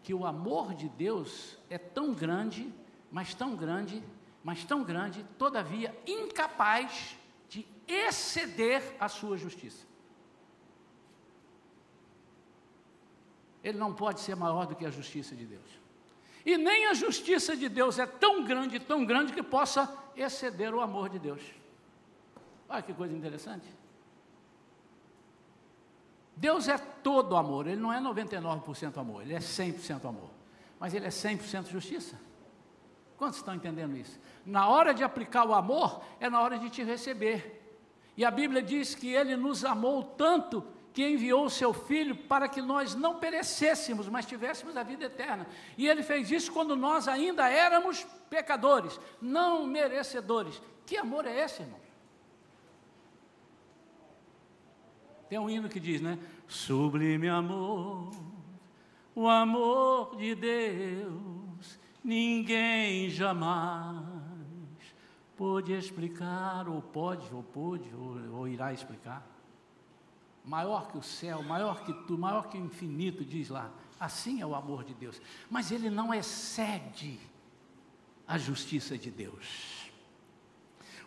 que 0.05 0.15
o 0.15 0.25
amor 0.25 0.73
de 0.73 0.89
Deus 0.89 1.59
é 1.69 1.77
tão 1.77 2.15
grande, 2.15 2.73
mas 3.11 3.35
tão 3.35 3.57
grande, 3.57 4.01
mas 4.45 4.63
tão 4.63 4.85
grande, 4.85 5.25
todavia 5.37 5.93
incapaz 6.07 7.17
de 7.49 7.67
exceder 7.89 8.95
a 9.01 9.09
sua 9.09 9.37
justiça. 9.37 9.85
ele 13.65 13.77
não 13.77 13.93
pode 13.93 14.21
ser 14.21 14.37
maior 14.37 14.65
do 14.67 14.77
que 14.77 14.87
a 14.87 14.91
justiça 14.91 15.35
de 15.35 15.45
Deus. 15.45 15.81
E 16.47 16.57
nem 16.57 16.87
a 16.87 16.95
justiça 16.95 17.57
de 17.57 17.69
Deus 17.69 17.99
é 17.99 18.07
tão 18.07 18.45
grande, 18.45 18.79
tão 18.79 19.05
grande 19.05 19.33
que 19.33 19.43
possa 19.43 19.93
exceder 20.17 20.73
o 20.73 20.81
amor 20.81 21.11
de 21.11 21.19
Deus. 21.19 21.43
Olha 22.69 22.81
que 22.81 22.95
coisa 22.95 23.15
interessante. 23.15 23.80
Deus 26.41 26.69
é 26.69 26.79
todo 26.79 27.37
amor, 27.37 27.67
ele 27.67 27.77
não 27.77 27.93
é 27.93 28.01
99% 28.01 28.97
amor, 28.97 29.21
ele 29.21 29.35
é 29.35 29.41
100% 29.41 30.07
amor. 30.09 30.31
Mas 30.79 30.95
ele 30.95 31.05
é 31.05 31.11
100% 31.11 31.67
justiça. 31.67 32.19
Quantos 33.19 33.37
estão 33.37 33.55
entendendo 33.55 33.95
isso? 33.95 34.19
Na 34.47 34.67
hora 34.67 34.95
de 34.95 35.05
aplicar 35.05 35.47
o 35.47 35.53
amor, 35.53 36.03
é 36.19 36.31
na 36.31 36.41
hora 36.41 36.59
de 36.59 36.71
te 36.71 36.83
receber. 36.83 37.79
E 38.17 38.25
a 38.25 38.31
Bíblia 38.31 38.63
diz 38.63 38.95
que 38.95 39.13
ele 39.13 39.37
nos 39.37 39.67
amou 39.67 40.03
tanto 40.03 40.65
que 40.95 41.07
enviou 41.07 41.45
o 41.45 41.51
seu 41.51 41.75
filho 41.75 42.17
para 42.17 42.49
que 42.49 42.63
nós 42.63 42.95
não 42.95 43.17
perecêssemos, 43.19 44.09
mas 44.09 44.25
tivéssemos 44.25 44.79
a 44.79 44.83
vida 44.83 45.05
eterna. 45.05 45.47
E 45.77 45.87
ele 45.87 46.03
fez 46.03 46.31
isso 46.31 46.51
quando 46.51 46.75
nós 46.75 47.07
ainda 47.07 47.51
éramos 47.51 48.03
pecadores, 48.31 48.99
não 49.21 49.67
merecedores. 49.67 50.61
Que 50.87 50.97
amor 50.97 51.27
é 51.27 51.45
esse, 51.45 51.61
irmão? 51.61 51.90
Tem 55.31 55.39
um 55.39 55.49
hino 55.49 55.71
que 55.71 55.81
diz, 55.81 56.03
né? 56.03 56.19
Sublime 56.47 57.29
amor, 57.29 58.11
o 59.15 59.27
amor 59.27 60.17
de 60.17 60.35
Deus, 60.35 61.79
ninguém 62.05 63.09
jamais 63.09 64.05
pôde 65.35 65.73
explicar, 65.73 66.69
ou 66.69 66.83
pode, 66.83 67.33
ou 67.33 67.43
pôde, 67.43 67.89
ou, 67.95 68.39
ou 68.41 68.47
irá 68.49 68.75
explicar 68.75 69.27
maior 70.45 70.91
que 70.91 70.99
o 70.99 71.03
céu, 71.03 71.43
maior 71.43 71.85
que 71.85 71.93
tu, 71.93 72.19
maior 72.19 72.49
que 72.49 72.59
o 72.59 72.65
infinito, 72.65 73.25
diz 73.25 73.49
lá. 73.49 73.71
Assim 73.99 74.41
é 74.41 74.47
o 74.47 74.55
amor 74.55 74.85
de 74.85 74.95
Deus. 74.95 75.21
Mas 75.49 75.71
ele 75.71 75.91
não 75.91 76.13
excede 76.13 77.21
a 78.27 78.39
justiça 78.39 78.97
de 78.97 79.11
Deus. 79.11 79.91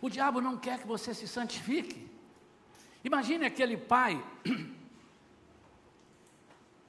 O 0.01 0.09
diabo 0.09 0.39
não 0.39 0.57
quer 0.57 0.79
que 0.79 0.87
você 0.87 1.13
se 1.13 1.27
santifique. 1.27 2.12
Imagine 3.03 3.45
aquele 3.45 3.75
pai 3.75 4.24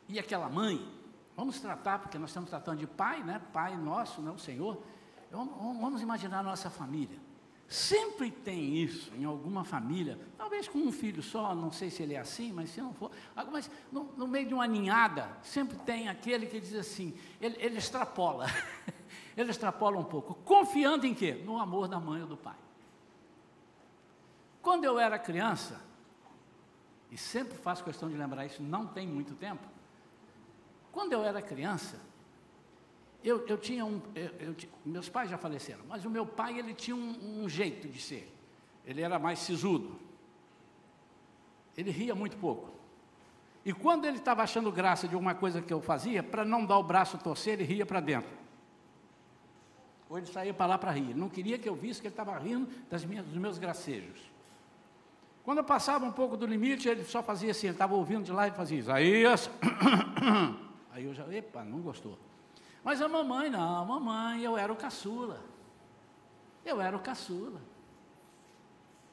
e 0.09 0.18
aquela 0.18 0.49
mãe. 0.49 0.94
Vamos 1.37 1.61
tratar, 1.61 1.99
porque 1.99 2.18
nós 2.18 2.30
estamos 2.30 2.49
tratando 2.49 2.78
de 2.78 2.87
pai, 2.87 3.23
né? 3.25 3.40
Pai 3.52 3.76
nosso, 3.76 4.23
né? 4.23 4.30
o 4.30 4.38
Senhor. 4.38 4.80
Vamos, 5.30 6.00
imaginar 6.00 6.40
a 6.40 6.42
nossa 6.44 6.71
família. 6.71 7.18
Sempre 7.66 8.30
tem 8.30 8.76
isso 8.76 9.11
em 9.16 9.25
alguma 9.25 9.64
família, 9.64 10.18
talvez 10.37 10.68
com 10.68 10.78
um 10.78 10.92
filho 10.92 11.23
só, 11.23 11.54
não 11.54 11.73
sei 11.73 11.90
se 11.90 12.02
ele 12.02 12.14
é 12.14 12.21
assim, 12.21 12.52
mas 12.52 12.71
se 12.71 12.80
não 12.80 12.92
for, 12.92 13.11
mas 13.50 13.71
no, 13.90 14.04
no 14.16 14.28
meio 14.28 14.47
de 14.47 14.52
uma 14.52 14.66
ninhada, 14.66 15.30
sempre 15.42 15.76
tem 15.78 16.09
aquele 16.09 16.47
que 16.47 16.61
diz 16.61 16.75
assim, 16.75 17.18
ele, 17.40 17.56
ele 17.59 17.78
extrapola, 17.78 18.47
ele 19.35 19.50
extrapola 19.50 19.99
um 19.99 20.04
pouco, 20.04 20.35
confiando 20.44 21.06
em 21.06 21.14
quê? 21.14 21.42
No 21.44 21.59
amor 21.59 21.88
da 21.88 21.99
mãe 21.99 22.21
ou 22.21 22.28
do 22.28 22.37
pai. 22.37 22.54
Quando 24.61 24.85
eu 24.85 24.99
era 24.99 25.18
criança, 25.18 25.80
e 27.14 27.16
sempre 27.16 27.56
faço 27.56 27.85
questão 27.85 28.11
de 28.11 28.16
lembrar 28.16 28.44
isso, 28.44 28.61
não 28.61 28.88
tem 28.88 29.06
muito 29.06 29.37
tempo, 29.37 29.62
quando 30.90 31.12
eu 31.12 31.23
era 31.23 31.40
criança, 31.40 32.00
eu, 33.23 33.47
eu 33.47 33.56
tinha 33.56 33.85
um. 33.85 34.02
Eu, 34.16 34.35
eu, 34.40 34.56
meus 34.85 35.09
pais 35.09 35.30
já 35.30 35.38
faleceram, 35.38 35.85
mas 35.88 36.04
o 36.04 36.11
meu 36.11 36.26
pai 36.26 36.59
ele 36.59 36.75
tinha 36.75 36.97
um, 36.97 37.42
um 37.44 37.49
jeito 37.49 37.87
de 37.87 38.00
ser. 38.00 38.28
Ele 38.85 39.00
era 39.00 39.16
mais 39.16 39.38
sisudo. 39.38 39.97
Ele 41.76 41.92
ria 41.92 42.16
muito 42.16 42.37
pouco. 42.37 42.75
E 43.64 43.73
quando 43.73 44.06
ele 44.06 44.18
estava 44.18 44.42
achando 44.42 44.73
graça 44.73 45.06
de 45.06 45.14
alguma 45.14 45.37
coisa 45.37 45.62
que 45.62 45.73
eu 45.73 45.80
fazia, 45.80 46.21
para 46.21 46.44
não 46.44 46.66
dar 46.66 46.78
o 46.78 46.83
braço 46.83 47.16
torcer, 47.18 47.54
ele 47.54 47.64
ria 47.64 47.87
para 47.87 48.00
dentro. 48.00 48.37
Ou 50.11 50.18
ele 50.18 50.26
saía 50.26 50.52
para 50.52 50.66
lá 50.66 50.78
para 50.78 50.90
rir. 50.90 51.11
Ele 51.11 51.21
não 51.21 51.28
queria 51.28 51.61
que 51.61 51.68
eu 51.68 51.76
visse 51.76 52.00
que 52.00 52.09
ele 52.09 52.12
estava 52.12 52.37
rindo 52.37 52.68
das 52.90 53.04
minhas, 53.04 53.25
dos 53.25 53.37
meus 53.37 53.56
gracejos. 53.56 54.33
Quando 55.44 55.58
eu 55.58 55.64
passava 55.64 56.06
um 56.06 56.10
pouco 56.10 56.38
do 56.38 56.46
limite, 56.46 56.88
ele 56.88 57.04
só 57.04 57.22
fazia 57.22 57.50
assim, 57.50 57.66
ele 57.66 57.74
estava 57.74 57.94
ouvindo 57.94 58.24
de 58.24 58.32
lá 58.32 58.48
e 58.48 58.50
fazia 58.50 58.78
Isaías. 58.78 59.50
Aí 60.90 61.04
eu 61.04 61.12
já, 61.12 61.24
epa, 61.32 61.62
não 61.62 61.80
gostou. 61.80 62.18
Mas 62.82 63.02
a 63.02 63.08
mamãe, 63.08 63.50
não, 63.50 63.82
a 63.82 63.84
mamãe, 63.84 64.42
eu 64.42 64.56
era 64.56 64.72
o 64.72 64.76
caçula. 64.76 65.40
Eu 66.64 66.80
era 66.80 66.96
o 66.96 67.00
caçula. 67.00 67.60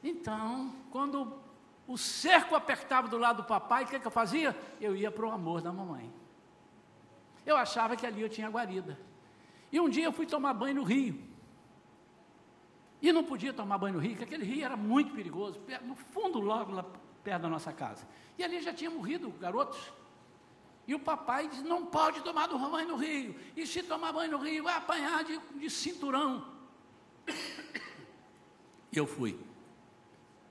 Então, 0.02 0.74
quando 0.90 1.34
o 1.86 1.98
cerco 1.98 2.56
apertava 2.56 3.10
do 3.10 3.18
lado 3.18 3.38
do 3.38 3.44
papai, 3.44 3.84
o 3.84 3.88
que, 3.88 4.00
que 4.00 4.08
eu 4.08 4.12
fazia? 4.12 4.58
Eu 4.80 4.96
ia 4.96 5.12
para 5.12 5.26
o 5.26 5.32
amor 5.32 5.62
da 5.62 5.74
mamãe. 5.74 6.10
Eu 7.46 7.58
achava 7.58 7.98
que 7.98 8.06
ali 8.06 8.22
eu 8.22 8.30
tinha 8.30 8.50
guarida. 8.50 8.98
E 9.70 9.82
um 9.82 9.90
dia 9.90 10.06
eu 10.06 10.14
fui 10.14 10.26
tomar 10.26 10.54
banho 10.54 10.76
no 10.76 10.84
rio. 10.84 11.31
E 13.02 13.12
não 13.12 13.24
podia 13.24 13.52
tomar 13.52 13.78
banho 13.78 13.96
no 13.96 14.00
rio, 14.00 14.12
porque 14.12 14.26
aquele 14.26 14.46
rio 14.46 14.64
era 14.64 14.78
muito 14.78 15.14
perigoso, 15.14 15.60
no 15.84 15.96
fundo, 15.96 16.40
logo 16.40 16.72
lá 16.72 16.86
perto 17.24 17.42
da 17.42 17.50
nossa 17.50 17.74
casa. 17.74 18.06
E 18.38 18.44
ali 18.44 18.62
já 18.62 18.74
tinha 18.74 18.90
morrido 18.90 19.32
garotos. 19.32 19.92
E 20.88 20.94
o 20.94 21.00
papai 21.00 21.48
disse: 21.48 21.64
não 21.64 21.86
pode 21.86 22.22
tomar 22.22 22.48
banho 22.48 22.90
no 22.90 22.96
rio. 22.96 23.36
E 23.56 23.66
se 23.66 23.84
tomar 23.84 24.12
banho 24.12 24.32
no 24.32 24.38
rio, 24.38 24.64
vai 24.64 24.76
apanhar 24.76 25.24
de, 25.24 25.38
de 25.38 25.70
cinturão. 25.70 26.46
E 28.92 28.98
eu 28.98 29.08
fui. 29.08 29.40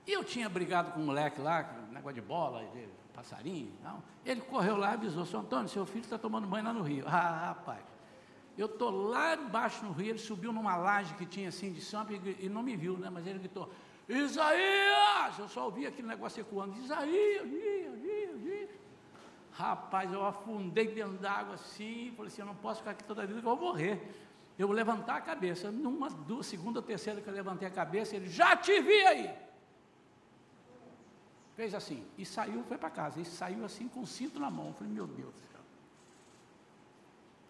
E 0.05 0.11
eu 0.11 0.23
tinha 0.23 0.49
brigado 0.49 0.91
com 0.91 0.99
um 0.99 1.05
moleque 1.05 1.39
lá, 1.39 1.63
negócio 1.91 2.15
de 2.15 2.21
bola, 2.21 2.65
de 2.73 2.87
passarinho. 3.13 3.71
Não. 3.83 4.03
Ele 4.25 4.41
correu 4.41 4.77
lá 4.77 4.91
e 4.91 4.93
avisou: 4.95 5.25
seu 5.25 5.39
Antônio, 5.39 5.69
seu 5.69 5.85
filho 5.85 6.03
está 6.03 6.17
tomando 6.17 6.47
banho 6.47 6.65
lá 6.65 6.73
no 6.73 6.81
rio. 6.81 7.05
Ah, 7.11 7.47
rapaz. 7.47 7.90
Eu 8.61 8.67
estou 8.67 8.91
lá 8.91 9.33
embaixo 9.35 9.83
no 9.83 9.91
rio, 9.91 10.11
ele 10.11 10.19
subiu 10.19 10.53
numa 10.53 10.75
laje 10.75 11.15
que 11.15 11.25
tinha 11.25 11.49
assim 11.49 11.73
de 11.73 11.81
sampa 11.81 12.13
e, 12.13 12.37
e 12.41 12.47
não 12.47 12.61
me 12.61 12.75
viu, 12.75 12.95
né? 12.95 13.09
Mas 13.09 13.25
ele 13.25 13.39
gritou, 13.39 13.67
Isaías! 14.07 15.39
Eu 15.39 15.49
só 15.49 15.65
ouvi 15.65 15.87
aquele 15.87 16.07
negócio 16.07 16.41
ecoando, 16.41 16.77
Isaías, 16.77 17.47
Isaías. 17.47 18.69
Rapaz, 19.51 20.13
eu 20.13 20.23
afundei 20.23 20.93
dentro 20.93 21.17
d'água 21.17 21.55
assim, 21.55 22.13
falei 22.15 22.31
assim, 22.31 22.41
eu 22.41 22.45
não 22.45 22.55
posso 22.55 22.81
ficar 22.81 22.91
aqui 22.91 23.03
toda 23.03 23.23
a 23.23 23.25
vida 23.25 23.41
que 23.41 23.47
eu 23.47 23.55
vou 23.55 23.67
morrer. 23.69 23.99
Eu 24.59 24.67
vou 24.67 24.75
levantar 24.75 25.15
a 25.15 25.21
cabeça. 25.21 25.71
Numa, 25.71 26.09
duas, 26.11 26.45
segunda 26.45 26.83
terceira 26.83 27.19
que 27.19 27.27
eu 27.27 27.33
levantei 27.33 27.67
a 27.67 27.71
cabeça, 27.71 28.15
ele, 28.15 28.29
já 28.29 28.55
te 28.55 28.79
vi 28.79 29.05
aí! 29.07 29.33
Fez 31.55 31.73
assim, 31.73 32.05
e 32.15 32.23
saiu, 32.27 32.63
foi 32.65 32.77
para 32.77 32.91
casa, 32.91 33.19
e 33.19 33.25
saiu 33.25 33.65
assim 33.65 33.87
com 33.87 34.01
o 34.01 34.07
cinto 34.07 34.39
na 34.39 34.51
mão. 34.51 34.67
Eu 34.67 34.73
falei, 34.73 34.93
meu 34.93 35.07
Deus 35.07 35.50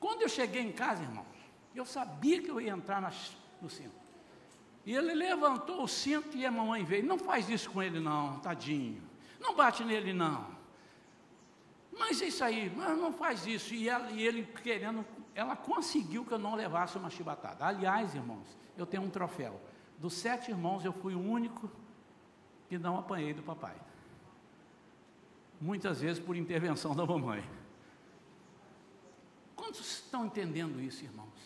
quando 0.01 0.23
eu 0.23 0.27
cheguei 0.27 0.63
em 0.63 0.71
casa, 0.71 1.03
irmãos, 1.03 1.27
eu 1.75 1.85
sabia 1.85 2.41
que 2.41 2.49
eu 2.49 2.59
ia 2.59 2.71
entrar 2.71 2.99
nas, 2.99 3.37
no 3.61 3.69
cinto. 3.69 4.01
E 4.83 4.95
ele 4.95 5.13
levantou 5.13 5.83
o 5.83 5.87
cinto 5.87 6.35
e 6.35 6.43
a 6.43 6.51
mamãe 6.51 6.83
veio. 6.83 7.05
Não 7.05 7.19
faz 7.19 7.47
isso 7.47 7.69
com 7.69 7.83
ele, 7.83 7.99
não, 7.99 8.39
tadinho. 8.39 8.99
Não 9.39 9.55
bate 9.55 9.83
nele, 9.83 10.11
não. 10.11 10.47
Mas 11.95 12.19
é 12.19 12.25
isso 12.25 12.43
aí, 12.43 12.73
mas 12.75 12.97
não 12.97 13.13
faz 13.13 13.45
isso. 13.45 13.75
E, 13.75 13.87
ela, 13.87 14.09
e 14.09 14.25
ele 14.25 14.43
querendo, 14.63 15.05
ela 15.35 15.55
conseguiu 15.55 16.25
que 16.25 16.31
eu 16.31 16.39
não 16.39 16.55
levasse 16.55 16.97
uma 16.97 17.11
chibatada. 17.11 17.63
Aliás, 17.63 18.15
irmãos, 18.15 18.57
eu 18.75 18.87
tenho 18.87 19.03
um 19.03 19.09
troféu. 19.09 19.61
Dos 19.99 20.13
sete 20.13 20.49
irmãos, 20.49 20.83
eu 20.83 20.93
fui 20.93 21.13
o 21.13 21.21
único 21.21 21.69
que 22.67 22.79
não 22.79 22.97
apanhei 22.97 23.35
do 23.35 23.43
papai. 23.43 23.75
Muitas 25.59 26.01
vezes 26.01 26.19
por 26.19 26.35
intervenção 26.35 26.95
da 26.95 27.05
mamãe. 27.05 27.47
Quantos 29.61 29.81
estão 29.81 30.25
entendendo 30.25 30.81
isso, 30.81 31.03
irmãos? 31.03 31.39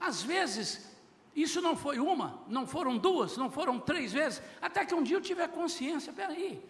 Às 0.00 0.22
vezes, 0.22 0.96
isso 1.36 1.60
não 1.60 1.76
foi 1.76 1.98
uma, 1.98 2.42
não 2.48 2.66
foram 2.66 2.96
duas, 2.96 3.36
não 3.36 3.50
foram 3.50 3.78
três 3.78 4.14
vezes, 4.14 4.40
até 4.62 4.82
que 4.86 4.94
um 4.94 5.02
dia 5.02 5.18
eu 5.18 5.20
tiver 5.20 5.46
consciência, 5.48 6.10
peraí, 6.10 6.64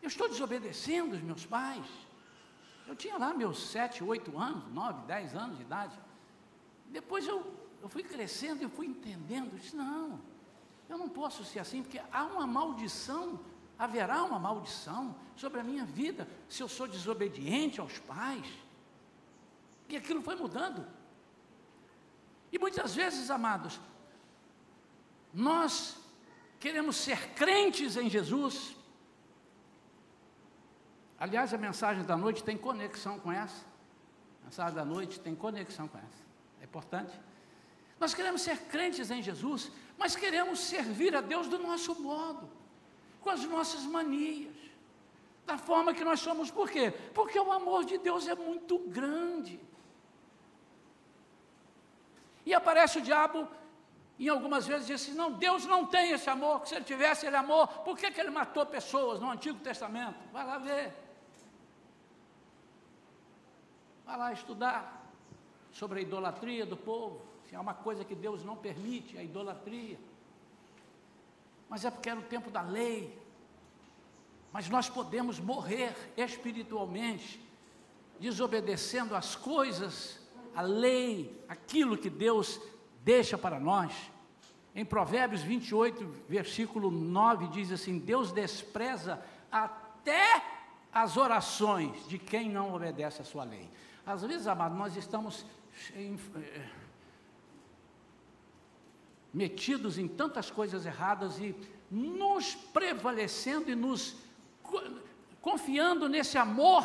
eu 0.00 0.08
estou 0.08 0.26
desobedecendo 0.26 1.14
os 1.14 1.20
meus 1.20 1.44
pais. 1.44 1.84
Eu 2.86 2.96
tinha 2.96 3.18
lá 3.18 3.34
meus 3.34 3.58
sete, 3.68 4.02
oito 4.02 4.38
anos, 4.38 4.72
nove, 4.72 5.04
dez 5.06 5.34
anos 5.34 5.58
de 5.58 5.64
idade. 5.64 6.00
Depois 6.88 7.28
eu, 7.28 7.44
eu 7.82 7.90
fui 7.90 8.02
crescendo, 8.02 8.62
eu 8.62 8.70
fui 8.70 8.86
entendendo, 8.86 9.52
eu 9.52 9.58
disse, 9.58 9.76
não, 9.76 10.18
eu 10.88 10.96
não 10.96 11.10
posso 11.10 11.44
ser 11.44 11.58
assim, 11.58 11.82
porque 11.82 12.00
há 12.10 12.24
uma 12.24 12.46
maldição, 12.46 13.38
haverá 13.78 14.24
uma 14.24 14.38
maldição 14.38 15.14
sobre 15.36 15.60
a 15.60 15.62
minha 15.62 15.84
vida, 15.84 16.26
se 16.48 16.62
eu 16.62 16.68
sou 16.70 16.88
desobediente 16.88 17.82
aos 17.82 17.98
pais. 17.98 18.46
E 19.92 19.96
aquilo 19.98 20.22
foi 20.22 20.34
mudando. 20.34 20.86
E 22.50 22.58
muitas 22.58 22.94
vezes, 22.94 23.30
amados, 23.30 23.78
nós 25.34 25.98
queremos 26.58 26.96
ser 26.96 27.34
crentes 27.34 27.98
em 27.98 28.08
Jesus. 28.08 28.74
Aliás, 31.20 31.52
a 31.52 31.58
mensagem 31.58 32.04
da 32.04 32.16
noite 32.16 32.42
tem 32.42 32.56
conexão 32.56 33.18
com 33.18 33.30
essa. 33.30 33.66
A 34.40 34.44
mensagem 34.46 34.74
da 34.74 34.84
noite 34.84 35.20
tem 35.20 35.34
conexão 35.34 35.86
com 35.86 35.98
essa. 35.98 36.22
É 36.62 36.64
importante. 36.64 37.12
Nós 38.00 38.14
queremos 38.14 38.40
ser 38.40 38.56
crentes 38.74 39.10
em 39.10 39.22
Jesus, 39.22 39.70
mas 39.98 40.16
queremos 40.16 40.58
servir 40.58 41.14
a 41.14 41.20
Deus 41.20 41.48
do 41.48 41.58
nosso 41.58 41.94
modo, 42.00 42.48
com 43.20 43.28
as 43.28 43.44
nossas 43.44 43.82
manias, 43.82 44.56
da 45.44 45.58
forma 45.58 45.92
que 45.92 46.02
nós 46.02 46.18
somos. 46.20 46.50
Por 46.50 46.70
quê? 46.70 46.90
Porque 47.12 47.38
o 47.38 47.52
amor 47.52 47.84
de 47.84 47.98
Deus 47.98 48.26
é 48.26 48.34
muito 48.34 48.78
grande. 48.78 49.60
E 52.44 52.52
aparece 52.52 52.98
o 52.98 53.02
diabo, 53.02 53.48
em 54.18 54.28
algumas 54.28 54.66
vezes, 54.66 54.88
e 54.88 54.92
diz 54.92 55.02
assim: 55.02 55.14
não, 55.14 55.32
Deus 55.32 55.64
não 55.64 55.86
tem 55.86 56.12
esse 56.12 56.28
amor, 56.28 56.60
que 56.60 56.68
se 56.68 56.74
ele 56.74 56.84
tivesse 56.84 57.26
ele 57.26 57.36
amor, 57.36 57.66
por 57.84 57.96
que, 57.96 58.10
que 58.10 58.20
ele 58.20 58.30
matou 58.30 58.66
pessoas 58.66 59.20
no 59.20 59.30
Antigo 59.30 59.58
Testamento? 59.60 60.16
Vai 60.32 60.46
lá 60.46 60.58
ver. 60.58 60.92
Vai 64.04 64.16
lá 64.16 64.32
estudar 64.32 65.10
sobre 65.70 66.00
a 66.00 66.02
idolatria 66.02 66.66
do 66.66 66.76
povo. 66.76 67.24
Se 67.48 67.54
é 67.54 67.60
uma 67.60 67.74
coisa 67.74 68.04
que 68.04 68.14
Deus 68.14 68.44
não 68.44 68.56
permite, 68.56 69.16
a 69.16 69.22
idolatria. 69.22 69.98
Mas 71.68 71.84
é 71.84 71.90
porque 71.90 72.10
era 72.10 72.20
o 72.20 72.24
tempo 72.24 72.50
da 72.50 72.62
lei. 72.62 73.18
Mas 74.52 74.68
nós 74.68 74.88
podemos 74.88 75.38
morrer 75.40 75.96
espiritualmente, 76.16 77.40
desobedecendo 78.20 79.16
as 79.16 79.34
coisas 79.34 80.21
a 80.54 80.62
lei, 80.62 81.42
aquilo 81.48 81.96
que 81.96 82.10
Deus 82.10 82.60
deixa 83.04 83.36
para 83.36 83.58
nós. 83.58 83.92
Em 84.74 84.84
Provérbios 84.84 85.42
28, 85.42 86.04
versículo 86.28 86.90
9, 86.90 87.48
diz 87.48 87.70
assim: 87.70 87.98
Deus 87.98 88.32
despreza 88.32 89.22
até 89.50 90.42
as 90.92 91.16
orações 91.16 92.06
de 92.08 92.18
quem 92.18 92.50
não 92.50 92.74
obedece 92.74 93.22
a 93.22 93.24
sua 93.24 93.44
lei. 93.44 93.68
Às 94.04 94.22
vezes, 94.22 94.46
amado, 94.46 94.74
nós 94.74 94.96
estamos 94.96 95.44
em, 95.94 96.18
eh, 96.36 96.68
metidos 99.32 99.96
em 99.98 100.08
tantas 100.08 100.50
coisas 100.50 100.84
erradas 100.84 101.38
e 101.38 101.54
nos 101.90 102.54
prevalecendo 102.54 103.70
e 103.70 103.74
nos 103.74 104.16
confiando 105.40 106.08
nesse 106.08 106.38
amor 106.38 106.84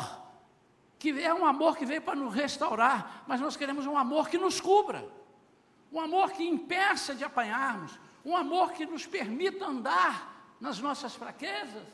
que 0.98 1.10
é 1.22 1.32
um 1.32 1.46
amor 1.46 1.76
que 1.76 1.86
veio 1.86 2.02
para 2.02 2.16
nos 2.16 2.34
restaurar, 2.34 3.24
mas 3.26 3.40
nós 3.40 3.56
queremos 3.56 3.86
um 3.86 3.96
amor 3.96 4.28
que 4.28 4.36
nos 4.36 4.60
cubra, 4.60 5.08
um 5.92 6.00
amor 6.00 6.32
que 6.32 6.46
impeça 6.46 7.14
de 7.14 7.24
apanharmos, 7.24 7.98
um 8.24 8.36
amor 8.36 8.72
que 8.72 8.84
nos 8.84 9.06
permita 9.06 9.66
andar 9.66 10.54
nas 10.60 10.80
nossas 10.80 11.14
fraquezas. 11.14 11.86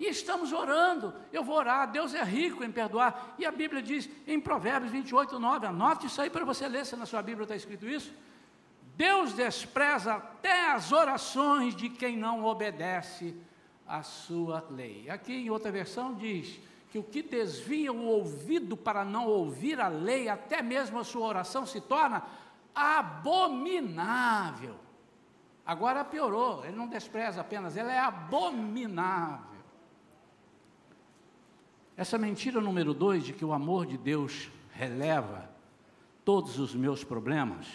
E 0.00 0.06
estamos 0.06 0.50
orando, 0.52 1.14
eu 1.30 1.44
vou 1.44 1.56
orar, 1.56 1.90
Deus 1.90 2.14
é 2.14 2.24
rico 2.24 2.64
em 2.64 2.72
perdoar. 2.72 3.34
E 3.38 3.44
a 3.44 3.52
Bíblia 3.52 3.82
diz 3.82 4.08
em 4.26 4.40
Provérbios 4.40 4.90
28, 4.90 5.38
9, 5.38 5.66
anote 5.66 6.06
isso 6.06 6.20
aí 6.22 6.30
para 6.30 6.44
você 6.44 6.66
ler, 6.66 6.86
se 6.86 6.96
na 6.96 7.04
sua 7.04 7.20
Bíblia 7.22 7.44
está 7.44 7.54
escrito 7.54 7.86
isso. 7.86 8.12
Deus 8.96 9.34
despreza 9.34 10.14
até 10.14 10.72
as 10.72 10.90
orações 10.90 11.76
de 11.76 11.88
quem 11.90 12.16
não 12.16 12.44
obedece 12.44 13.36
à 13.86 14.02
sua 14.02 14.66
lei. 14.70 15.08
Aqui 15.10 15.34
em 15.34 15.50
outra 15.50 15.70
versão 15.70 16.14
diz: 16.14 16.58
que 16.90 16.98
o 16.98 17.04
que 17.04 17.22
desvia 17.22 17.92
o 17.92 18.04
ouvido 18.04 18.76
para 18.76 19.04
não 19.04 19.26
ouvir 19.26 19.80
a 19.80 19.88
lei, 19.88 20.28
até 20.28 20.60
mesmo 20.60 20.98
a 20.98 21.04
sua 21.04 21.26
oração 21.26 21.64
se 21.64 21.80
torna 21.80 22.24
abominável. 22.74 24.74
Agora 25.64 26.04
piorou, 26.04 26.64
ele 26.64 26.76
não 26.76 26.88
despreza 26.88 27.40
apenas, 27.40 27.76
ele 27.76 27.90
é 27.90 28.00
abominável. 28.00 29.60
Essa 31.96 32.18
mentira 32.18 32.60
número 32.60 32.92
dois, 32.92 33.22
de 33.22 33.32
que 33.32 33.44
o 33.44 33.52
amor 33.52 33.86
de 33.86 33.96
Deus 33.96 34.50
releva 34.72 35.48
todos 36.24 36.58
os 36.58 36.74
meus 36.74 37.04
problemas, 37.04 37.68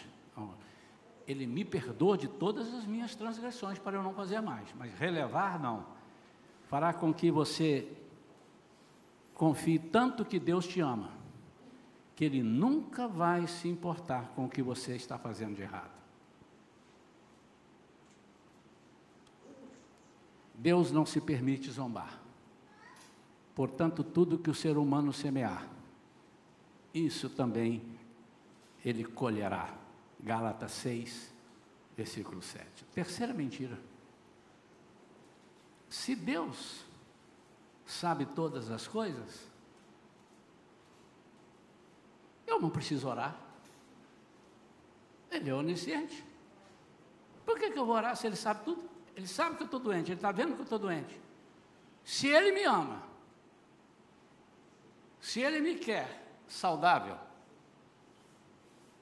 ele 1.28 1.48
me 1.48 1.64
perdoa 1.64 2.18
de 2.18 2.28
todas 2.28 2.74
as 2.74 2.86
minhas 2.86 3.16
transgressões 3.16 3.80
para 3.80 3.96
eu 3.96 4.04
não 4.04 4.14
fazer 4.14 4.42
mais, 4.42 4.68
mas 4.78 4.94
relevar 4.94 5.60
não. 5.60 5.86
Fará 6.68 6.94
com 6.94 7.14
que 7.14 7.32
você 7.32 7.88
confie 9.36 9.78
tanto 9.78 10.26
que 10.26 10.40
Deus 10.40 10.66
te 10.66 10.80
ama, 10.80 11.12
que 12.16 12.24
Ele 12.24 12.42
nunca 12.42 13.08
vai 13.08 13.46
se 13.46 13.68
importar 13.68 14.30
com 14.30 14.46
o 14.46 14.50
que 14.50 14.64
você 14.64 14.96
está 14.96 15.20
fazendo 15.20 15.56
de 15.56 15.62
errado. 15.62 15.94
Deus 20.54 20.90
não 20.90 21.06
se 21.06 21.20
permite 21.20 21.70
zombar. 21.70 22.22
Portanto, 23.54 24.04
tudo 24.04 24.40
que 24.40 24.50
o 24.50 24.56
ser 24.56 24.78
humano 24.78 25.12
semear, 25.12 25.68
isso 26.94 27.30
também 27.30 27.84
ele 28.84 29.04
colherá. 29.04 29.74
Gálatas 30.18 30.72
6, 30.72 31.34
versículo 31.96 32.42
7. 32.42 32.86
Terceira 32.94 33.34
mentira. 33.34 33.78
Se 35.90 36.16
Deus 36.16 36.85
sabe 37.86 38.26
todas 38.26 38.72
as 38.72 38.88
coisas, 38.88 39.50
eu 42.48 42.60
não 42.60 42.70
preciso 42.70 43.08
orar. 43.08 43.36
Ele 45.32 45.50
é 45.50 45.54
onisciente. 45.54 46.24
Por 47.46 47.60
que, 47.60 47.72
que 47.72 47.78
eu 47.78 47.86
vou 47.86 47.96
orar 47.96 48.16
se 48.16 48.26
ele 48.28 48.36
sabe 48.36 48.64
tudo? 48.64 48.90
Ele 49.16 49.28
sabe 49.28 49.56
que 49.56 49.64
eu 49.64 49.66
estou 49.66 49.80
doente, 49.80 50.12
ele 50.12 50.18
está 50.18 50.32
vendo 50.32 50.54
que 50.54 50.62
eu 50.62 50.64
estou 50.64 50.80
doente. 50.80 51.20
Se 52.04 52.28
ele 52.28 52.52
me 52.52 52.64
ama, 52.64 53.02
se 55.20 55.42
ele 55.42 55.60
me 55.60 55.76
quer 55.76 56.24
saudável, 56.48 57.18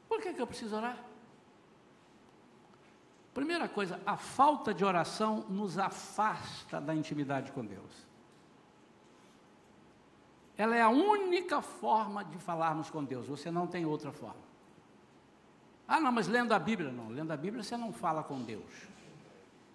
por 0.08 0.22
que, 0.22 0.34
que 0.34 0.42
eu 0.42 0.48
preciso 0.48 0.76
orar? 0.76 0.98
Primeira 3.34 3.68
coisa, 3.68 4.00
a 4.06 4.16
falta 4.16 4.74
de 4.74 4.86
oração 4.86 5.46
nos 5.50 5.78
afasta 5.78 6.80
da 6.80 6.94
intimidade 6.94 7.52
com 7.52 7.66
Deus. 7.66 8.13
Ela 10.58 10.76
é 10.76 10.82
a 10.82 10.90
única 10.90 11.62
forma 11.62 12.24
de 12.24 12.38
falarmos 12.38 12.90
com 12.90 13.04
Deus, 13.04 13.28
você 13.28 13.50
não 13.50 13.66
tem 13.66 13.86
outra 13.86 14.12
forma. 14.12 14.44
Ah, 15.88 16.00
não, 16.00 16.12
mas 16.12 16.28
lendo 16.28 16.54
a 16.54 16.60
Bíblia, 16.60 16.92
não. 16.92 17.10
Lendo 17.10 17.32
a 17.32 17.38
Bíblia 17.38 17.64
você 17.64 17.76
não 17.76 17.92
fala 17.92 18.24
com 18.24 18.42
Deus. 18.42 18.64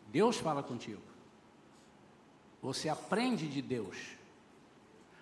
Deus 0.08 0.38
fala 0.38 0.62
contigo. 0.62 1.02
Você 2.62 2.88
aprende 2.88 3.46
de 3.46 3.60
Deus. 3.60 3.96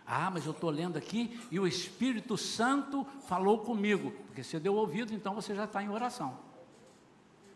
Ah, 0.06 0.30
mas 0.30 0.46
eu 0.46 0.52
estou 0.52 0.70
lendo 0.70 0.96
aqui 0.96 1.40
e 1.50 1.58
o 1.58 1.66
Espírito 1.66 2.36
Santo 2.36 3.04
falou 3.26 3.58
comigo. 3.58 4.12
Porque 4.26 4.44
você 4.44 4.60
deu 4.60 4.74
ouvido, 4.74 5.12
então 5.12 5.34
você 5.34 5.54
já 5.54 5.64
está 5.64 5.82
em 5.82 5.88
oração. 5.88 6.38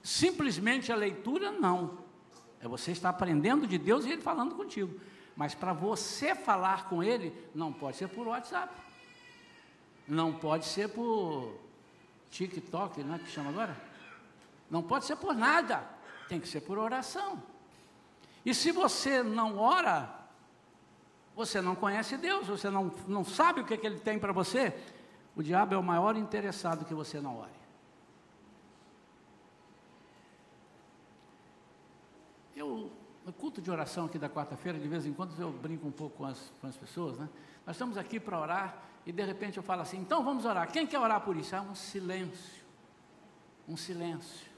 Simplesmente 0.03 0.91
a 0.91 0.97
leitura, 0.97 1.53
não. 1.53 1.99
É 2.61 2.67
você 2.67 2.91
estar 2.91 3.11
aprendendo 3.11 3.67
de 3.67 3.79
Deus 3.79 4.05
e 4.05 4.11
Ele 4.11 4.21
falando 4.21 4.55
contigo. 4.57 5.01
Mas 5.41 5.55
para 5.55 5.73
você 5.73 6.35
falar 6.35 6.87
com 6.87 7.03
Ele, 7.03 7.35
não 7.55 7.73
pode 7.73 7.97
ser 7.97 8.09
por 8.09 8.27
WhatsApp. 8.27 8.75
Não 10.07 10.35
pode 10.35 10.67
ser 10.67 10.91
por 10.91 11.59
TikTok, 12.31 13.03
não 13.03 13.15
é 13.15 13.19
que 13.19 13.31
chama 13.31 13.49
agora? 13.49 13.75
Não 14.71 14.83
pode 14.83 15.07
ser 15.07 15.17
por 15.17 15.35
nada. 15.35 15.83
Tem 16.29 16.39
que 16.39 16.47
ser 16.47 16.61
por 16.61 16.77
oração. 16.77 17.43
E 18.45 18.53
se 18.53 18.71
você 18.71 19.23
não 19.23 19.57
ora, 19.57 20.15
você 21.35 21.63
não 21.63 21.75
conhece 21.75 22.19
Deus, 22.19 22.47
você 22.47 22.69
não, 22.69 22.93
não 23.09 23.25
sabe 23.25 23.63
o 23.63 23.65
que, 23.65 23.73
é 23.73 23.77
que 23.79 23.87
Ele 23.87 23.99
tem 23.99 24.19
para 24.19 24.35
você, 24.35 24.79
o 25.35 25.43
diabo 25.43 25.75
é 25.75 25.79
o 25.79 25.83
maior 25.83 26.17
interessado 26.17 26.85
que 26.85 26.93
você 26.93 27.19
não 27.19 27.39
ore. 27.39 27.51
Eu, 32.55 32.93
no 33.31 33.33
culto 33.35 33.63
de 33.63 33.71
oração 33.71 34.07
aqui 34.07 34.19
da 34.19 34.29
quarta-feira, 34.29 34.77
de 34.77 34.89
vez 34.89 35.07
em 35.07 35.13
quando 35.13 35.41
eu 35.41 35.53
brinco 35.53 35.87
um 35.87 35.93
pouco 35.93 36.17
com 36.17 36.25
as, 36.25 36.53
com 36.61 36.67
as 36.67 36.77
pessoas, 36.77 37.17
né? 37.17 37.29
Nós 37.65 37.77
estamos 37.77 37.97
aqui 37.97 38.19
para 38.19 38.41
orar 38.41 38.83
e 39.07 39.13
de 39.13 39.25
repente 39.25 39.57
eu 39.57 39.63
falo 39.63 39.83
assim: 39.83 39.99
então 39.99 40.25
vamos 40.25 40.45
orar. 40.45 40.69
Quem 40.73 40.85
quer 40.85 40.99
orar 40.99 41.21
por 41.21 41.37
isso? 41.37 41.55
É 41.55 41.61
um 41.61 41.77
silêncio. 41.77 42.65
Um 43.69 43.77
silêncio. 43.77 44.49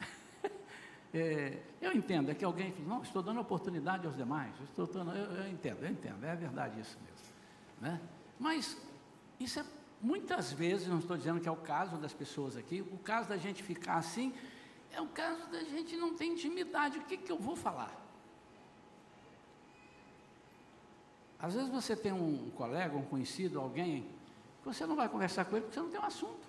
é, 1.12 1.58
eu 1.82 1.92
entendo, 1.92 2.30
é 2.30 2.34
que 2.34 2.46
alguém 2.46 2.72
fala, 2.72 2.88
não, 2.88 3.02
estou 3.02 3.22
dando 3.22 3.40
oportunidade 3.40 4.06
aos 4.06 4.16
demais. 4.16 4.54
Estou 4.64 4.86
dando, 4.86 5.12
eu, 5.12 5.30
eu 5.42 5.48
entendo, 5.50 5.84
eu 5.84 5.90
entendo, 5.90 6.24
é 6.24 6.34
verdade 6.34 6.80
isso 6.80 6.96
mesmo. 7.04 7.34
Né? 7.78 8.00
Mas 8.40 8.74
isso 9.38 9.60
é 9.60 9.64
muitas 10.00 10.50
vezes, 10.50 10.88
não 10.88 11.00
estou 11.00 11.14
dizendo 11.14 11.40
que 11.40 11.48
é 11.48 11.52
o 11.52 11.56
caso 11.56 11.98
das 11.98 12.14
pessoas 12.14 12.56
aqui, 12.56 12.80
o 12.80 12.96
caso 12.96 13.28
da 13.28 13.36
gente 13.36 13.62
ficar 13.62 13.96
assim 13.96 14.32
é 14.92 15.00
o 15.00 15.06
caso 15.08 15.46
da 15.48 15.62
gente 15.62 15.96
não 15.96 16.14
ter 16.14 16.26
intimidade. 16.26 16.98
O 16.98 17.04
que, 17.04 17.16
que 17.16 17.30
eu 17.30 17.38
vou 17.38 17.56
falar? 17.56 17.94
Às 21.38 21.54
vezes 21.54 21.68
você 21.68 21.94
tem 21.94 22.12
um 22.12 22.50
colega, 22.50 22.96
um 22.96 23.04
conhecido, 23.04 23.60
alguém, 23.60 24.02
que 24.62 24.66
você 24.66 24.84
não 24.86 24.96
vai 24.96 25.08
conversar 25.08 25.44
com 25.44 25.56
ele 25.56 25.66
porque 25.66 25.74
você 25.74 25.80
não 25.80 25.90
tem 25.90 26.00
um 26.00 26.04
assunto. 26.04 26.48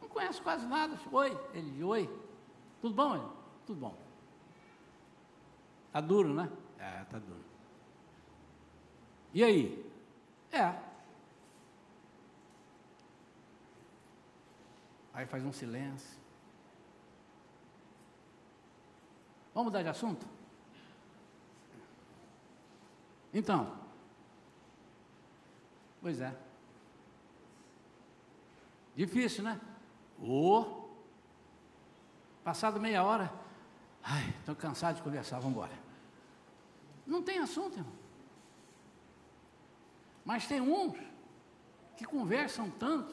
Não 0.00 0.08
conhece 0.08 0.40
quase 0.42 0.66
nada. 0.66 0.98
Oi, 1.10 1.38
ele, 1.54 1.82
oi. 1.82 2.20
Tudo 2.82 2.94
bom? 2.94 3.14
Ele? 3.14 3.24
Tudo 3.66 3.80
bom. 3.80 3.98
Tá 5.92 6.00
duro, 6.00 6.34
né? 6.34 6.50
É, 6.78 7.04
tá 7.04 7.18
duro. 7.18 7.44
E 9.32 9.42
aí? 9.42 9.90
É. 10.52 10.74
Aí 15.14 15.26
faz 15.26 15.44
um 15.44 15.52
silêncio. 15.52 16.17
Vamos 19.58 19.72
mudar 19.72 19.82
de 19.82 19.88
assunto? 19.88 20.24
Então, 23.34 23.76
pois 26.00 26.20
é. 26.20 26.32
Difícil, 28.94 29.42
né? 29.42 29.60
Ou, 30.20 30.62
oh, 30.62 32.44
passado 32.44 32.78
meia 32.78 33.02
hora, 33.02 33.32
ai, 34.00 34.32
estou 34.38 34.54
cansado 34.54 34.94
de 34.94 35.02
conversar, 35.02 35.40
vamos 35.40 35.56
embora. 35.56 35.76
Não 37.04 37.20
tem 37.20 37.40
assunto, 37.40 37.78
irmão. 37.78 37.92
Mas 40.24 40.46
tem 40.46 40.60
uns 40.60 40.96
que 41.96 42.04
conversam 42.04 42.70
tanto 42.70 43.12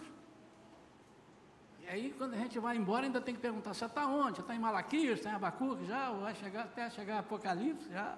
aí, 1.90 2.14
quando 2.18 2.34
a 2.34 2.38
gente 2.38 2.58
vai 2.60 2.78
embora, 2.78 3.06
ainda 3.06 3.22
tem 3.22 3.36
que 3.36 3.42
perguntar: 3.42 3.74
você 3.74 3.86
está 3.86 4.06
onde? 4.08 4.42
Está 4.42 4.56
em 4.56 4.60
Malaquias? 4.60 5.20
Está 5.20 5.32
em 5.32 5.36
Abacuque 5.36 5.86
já? 5.86 6.12
Ou 6.12 6.22
vai 6.22 6.36
chegar 6.36 6.64
até 6.64 6.90
chegar 6.90 7.20
Apocalipse 7.20 7.90
já? 7.90 8.18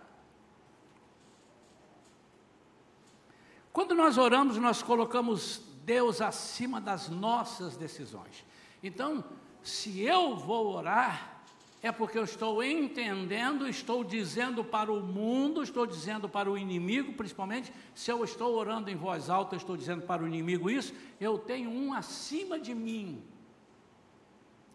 Quando 3.71 3.93
nós 3.93 4.17
oramos, 4.17 4.57
nós 4.57 4.81
colocamos 4.81 5.61
Deus 5.83 6.19
acima 6.19 6.81
das 6.81 7.09
nossas 7.09 7.77
decisões. 7.77 8.43
Então, 8.81 9.23
se 9.61 10.01
eu 10.01 10.35
vou 10.35 10.75
orar, 10.75 11.37
é 11.81 11.91
porque 11.91 12.17
eu 12.17 12.23
estou 12.23 12.63
entendendo, 12.63 13.67
estou 13.67 14.03
dizendo 14.03 14.63
para 14.63 14.91
o 14.91 15.01
mundo, 15.01 15.61
estou 15.61 15.85
dizendo 15.85 16.27
para 16.27 16.49
o 16.49 16.57
inimigo, 16.57 17.13
principalmente, 17.13 17.71
se 17.93 18.11
eu 18.11 18.23
estou 18.23 18.55
orando 18.55 18.89
em 18.89 18.95
voz 18.95 19.29
alta, 19.29 19.55
estou 19.55 19.77
dizendo 19.77 20.01
para 20.01 20.23
o 20.23 20.27
inimigo 20.27 20.69
isso, 20.69 20.93
eu 21.21 21.37
tenho 21.37 21.69
um 21.69 21.93
acima 21.93 22.59
de 22.59 22.73
mim, 22.73 23.23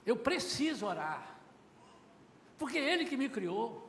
eu 0.04 0.16
preciso 0.16 0.86
orar. 0.86 1.36
Porque 2.58 2.78
é 2.78 2.92
Ele 2.92 3.04
que 3.04 3.16
me 3.16 3.28
criou. 3.28 3.88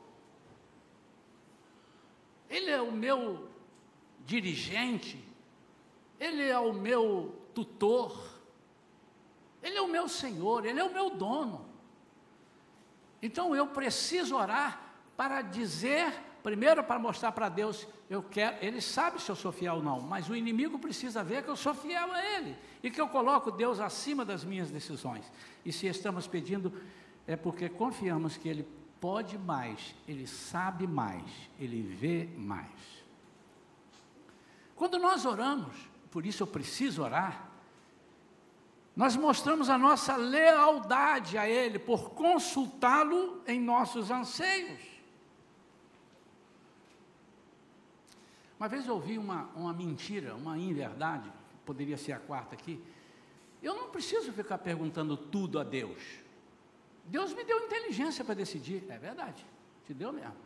Ele 2.49 2.69
é 2.69 2.81
o 2.81 2.91
meu 2.91 3.49
dirigente. 4.25 5.23
Ele 6.19 6.47
é 6.47 6.57
o 6.57 6.73
meu 6.73 7.35
tutor. 7.53 8.41
Ele 9.61 9.77
é 9.77 9.81
o 9.81 9.87
meu 9.87 10.07
Senhor. 10.07 10.65
Ele 10.65 10.79
é 10.79 10.83
o 10.83 10.93
meu 10.93 11.09
dono. 11.11 11.65
Então 13.21 13.55
eu 13.55 13.67
preciso 13.67 14.35
orar 14.35 14.93
para 15.15 15.41
dizer, 15.41 16.13
primeiro 16.43 16.83
para 16.83 16.99
mostrar 16.99 17.31
para 17.31 17.47
Deus, 17.47 17.87
eu 18.09 18.21
quero, 18.21 18.57
ele 18.63 18.81
sabe 18.81 19.21
se 19.21 19.31
eu 19.31 19.35
sou 19.35 19.51
fiel 19.51 19.75
ou 19.75 19.83
não, 19.83 20.01
mas 20.01 20.29
o 20.29 20.35
inimigo 20.35 20.77
precisa 20.77 21.23
ver 21.23 21.41
que 21.41 21.49
eu 21.49 21.55
sou 21.55 21.73
fiel 21.73 22.11
a 22.11 22.23
ele 22.35 22.55
e 22.83 22.91
que 22.91 22.99
eu 22.99 23.07
coloco 23.07 23.49
Deus 23.49 23.79
acima 23.79 24.25
das 24.25 24.43
minhas 24.43 24.69
decisões. 24.69 25.31
E 25.65 25.71
se 25.71 25.87
estamos 25.87 26.27
pedindo, 26.27 26.73
é 27.25 27.37
porque 27.37 27.69
confiamos 27.69 28.35
que 28.35 28.49
Ele 28.49 28.67
pode 28.99 29.37
mais, 29.37 29.95
Ele 30.07 30.27
sabe 30.27 30.85
mais, 30.85 31.23
Ele 31.59 31.81
vê 31.81 32.29
mais. 32.37 32.69
Quando 34.75 34.99
nós 34.99 35.25
oramos, 35.25 35.73
por 36.11 36.25
isso 36.25 36.43
eu 36.43 36.47
preciso 36.47 37.03
orar, 37.03 37.49
nós 38.95 39.15
mostramos 39.15 39.69
a 39.69 39.77
nossa 39.77 40.15
lealdade 40.15 41.37
a 41.37 41.47
Ele 41.47 41.79
por 41.79 42.11
consultá-lo 42.11 43.41
em 43.47 43.59
nossos 43.59 44.11
anseios. 44.11 44.92
Uma 48.63 48.69
vez 48.69 48.87
eu 48.87 48.93
ouvi 48.93 49.17
uma, 49.17 49.49
uma 49.57 49.73
mentira, 49.73 50.35
uma 50.35 50.57
inverdade, 50.57 51.29
poderia 51.65 51.97
ser 51.97 52.13
a 52.13 52.17
quarta 52.17 52.55
aqui, 52.55 52.81
eu 53.61 53.75
não 53.75 53.89
preciso 53.89 54.31
ficar 54.31 54.57
perguntando 54.57 55.17
tudo 55.17 55.59
a 55.59 55.65
Deus. 55.65 56.01
Deus 57.03 57.33
me 57.33 57.43
deu 57.43 57.59
inteligência 57.59 58.23
para 58.23 58.35
decidir, 58.35 58.85
é 58.87 58.97
verdade, 58.97 59.45
te 59.85 59.93
deu 59.93 60.13
mesmo. 60.13 60.37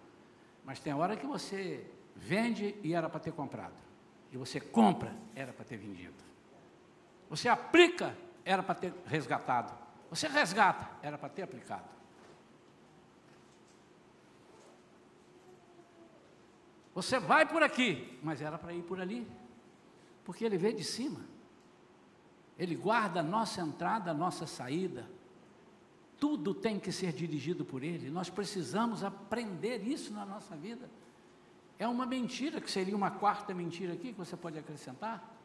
Mas 0.65 0.80
tem 0.80 0.95
hora 0.95 1.15
que 1.15 1.27
você 1.27 1.86
vende 2.15 2.73
e 2.82 2.95
era 2.95 3.08
para 3.08 3.19
ter 3.19 3.34
comprado, 3.34 3.75
e 4.32 4.38
você 4.38 4.60
compra, 4.60 5.15
era 5.36 5.53
para 5.53 5.63
ter 5.63 5.77
vendido. 5.77 6.17
Você 7.30 7.47
aplica, 7.47 8.17
era 8.43 8.63
para 8.63 8.73
ter 8.73 8.93
resgatado. 9.06 9.71
Você 10.10 10.27
resgata, 10.27 10.89
era 11.03 11.19
para 11.19 11.30
ter 11.30 11.43
aplicado. 11.43 11.96
Você 16.97 17.19
vai 17.19 17.45
por 17.45 17.62
aqui, 17.62 18.17
mas 18.23 18.41
era 18.41 18.57
para 18.57 18.73
ir 18.73 18.81
por 18.81 18.99
ali, 18.99 19.27
porque 20.25 20.43
ele 20.43 20.57
veio 20.57 20.75
de 20.75 20.83
cima. 20.83 21.19
Ele 22.57 22.73
guarda 22.73 23.19
a 23.19 23.23
nossa 23.23 23.62
entrada, 23.62 24.10
a 24.10 24.15
nossa 24.15 24.47
saída. 24.47 25.07
Tudo 26.19 26.55
tem 26.55 26.79
que 26.79 26.91
ser 26.91 27.13
dirigido 27.13 27.63
por 27.63 27.83
ele. 27.83 28.10
Nós 28.10 28.31
precisamos 28.31 29.03
aprender 29.03 29.83
isso 29.88 30.12
na 30.12 30.25
nossa 30.25 30.55
vida. 30.55 30.89
É 31.77 31.88
uma 31.88 32.03
mentira, 32.03 32.60
que 32.60 32.71
seria 32.71 32.95
uma 32.95 33.12
quarta 33.12 33.53
mentira 33.53 33.93
aqui 33.93 34.12
que 34.12 34.17
você 34.17 34.36
pode 34.36 34.57
acrescentar. 34.57 35.37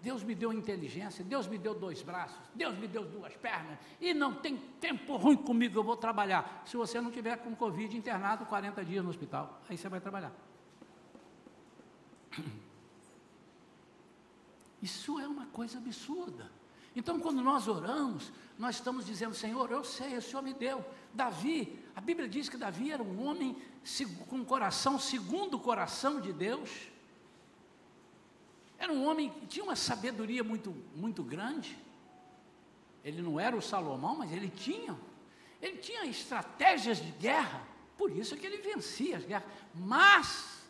Deus 0.00 0.22
me 0.22 0.34
deu 0.34 0.52
inteligência, 0.52 1.24
Deus 1.24 1.48
me 1.48 1.58
deu 1.58 1.74
dois 1.74 2.02
braços, 2.02 2.38
Deus 2.54 2.78
me 2.78 2.86
deu 2.86 3.04
duas 3.04 3.34
pernas, 3.36 3.78
e 4.00 4.14
não 4.14 4.34
tem 4.34 4.56
tempo 4.80 5.16
ruim 5.16 5.36
comigo, 5.36 5.78
eu 5.78 5.82
vou 5.82 5.96
trabalhar. 5.96 6.62
Se 6.64 6.76
você 6.76 7.00
não 7.00 7.10
tiver 7.10 7.36
com 7.38 7.54
Covid 7.56 7.96
internado 7.96 8.46
40 8.46 8.84
dias 8.84 9.02
no 9.02 9.10
hospital, 9.10 9.60
aí 9.68 9.76
você 9.76 9.88
vai 9.88 10.00
trabalhar. 10.00 10.32
Isso 14.80 15.18
é 15.18 15.26
uma 15.26 15.46
coisa 15.46 15.78
absurda. 15.78 16.48
Então, 16.94 17.18
quando 17.20 17.42
nós 17.42 17.66
oramos, 17.68 18.32
nós 18.58 18.76
estamos 18.76 19.04
dizendo, 19.04 19.34
Senhor, 19.34 19.70
eu 19.70 19.84
sei, 19.84 20.16
o 20.16 20.22
Senhor 20.22 20.42
me 20.42 20.54
deu. 20.54 20.84
Davi, 21.12 21.78
a 21.94 22.00
Bíblia 22.00 22.28
diz 22.28 22.48
que 22.48 22.56
Davi 22.56 22.90
era 22.90 23.02
um 23.02 23.24
homem 23.24 23.56
com 24.28 24.44
coração 24.44 24.98
segundo 24.98 25.54
o 25.54 25.60
coração 25.60 26.20
de 26.20 26.32
Deus. 26.32 26.88
Era 28.78 28.92
um 28.92 29.06
homem 29.06 29.28
que 29.28 29.46
tinha 29.46 29.64
uma 29.64 29.76
sabedoria 29.76 30.44
muito, 30.44 30.74
muito 30.94 31.22
grande. 31.22 31.76
Ele 33.04 33.20
não 33.20 33.38
era 33.40 33.56
o 33.56 33.62
Salomão, 33.62 34.16
mas 34.16 34.32
ele 34.32 34.48
tinha. 34.48 34.96
Ele 35.60 35.78
tinha 35.78 36.06
estratégias 36.06 36.98
de 36.98 37.10
guerra, 37.12 37.66
por 37.96 38.10
isso 38.10 38.34
é 38.34 38.38
que 38.38 38.46
ele 38.46 38.58
vencia 38.58 39.16
as 39.16 39.24
guerras. 39.24 39.48
Mas 39.74 40.62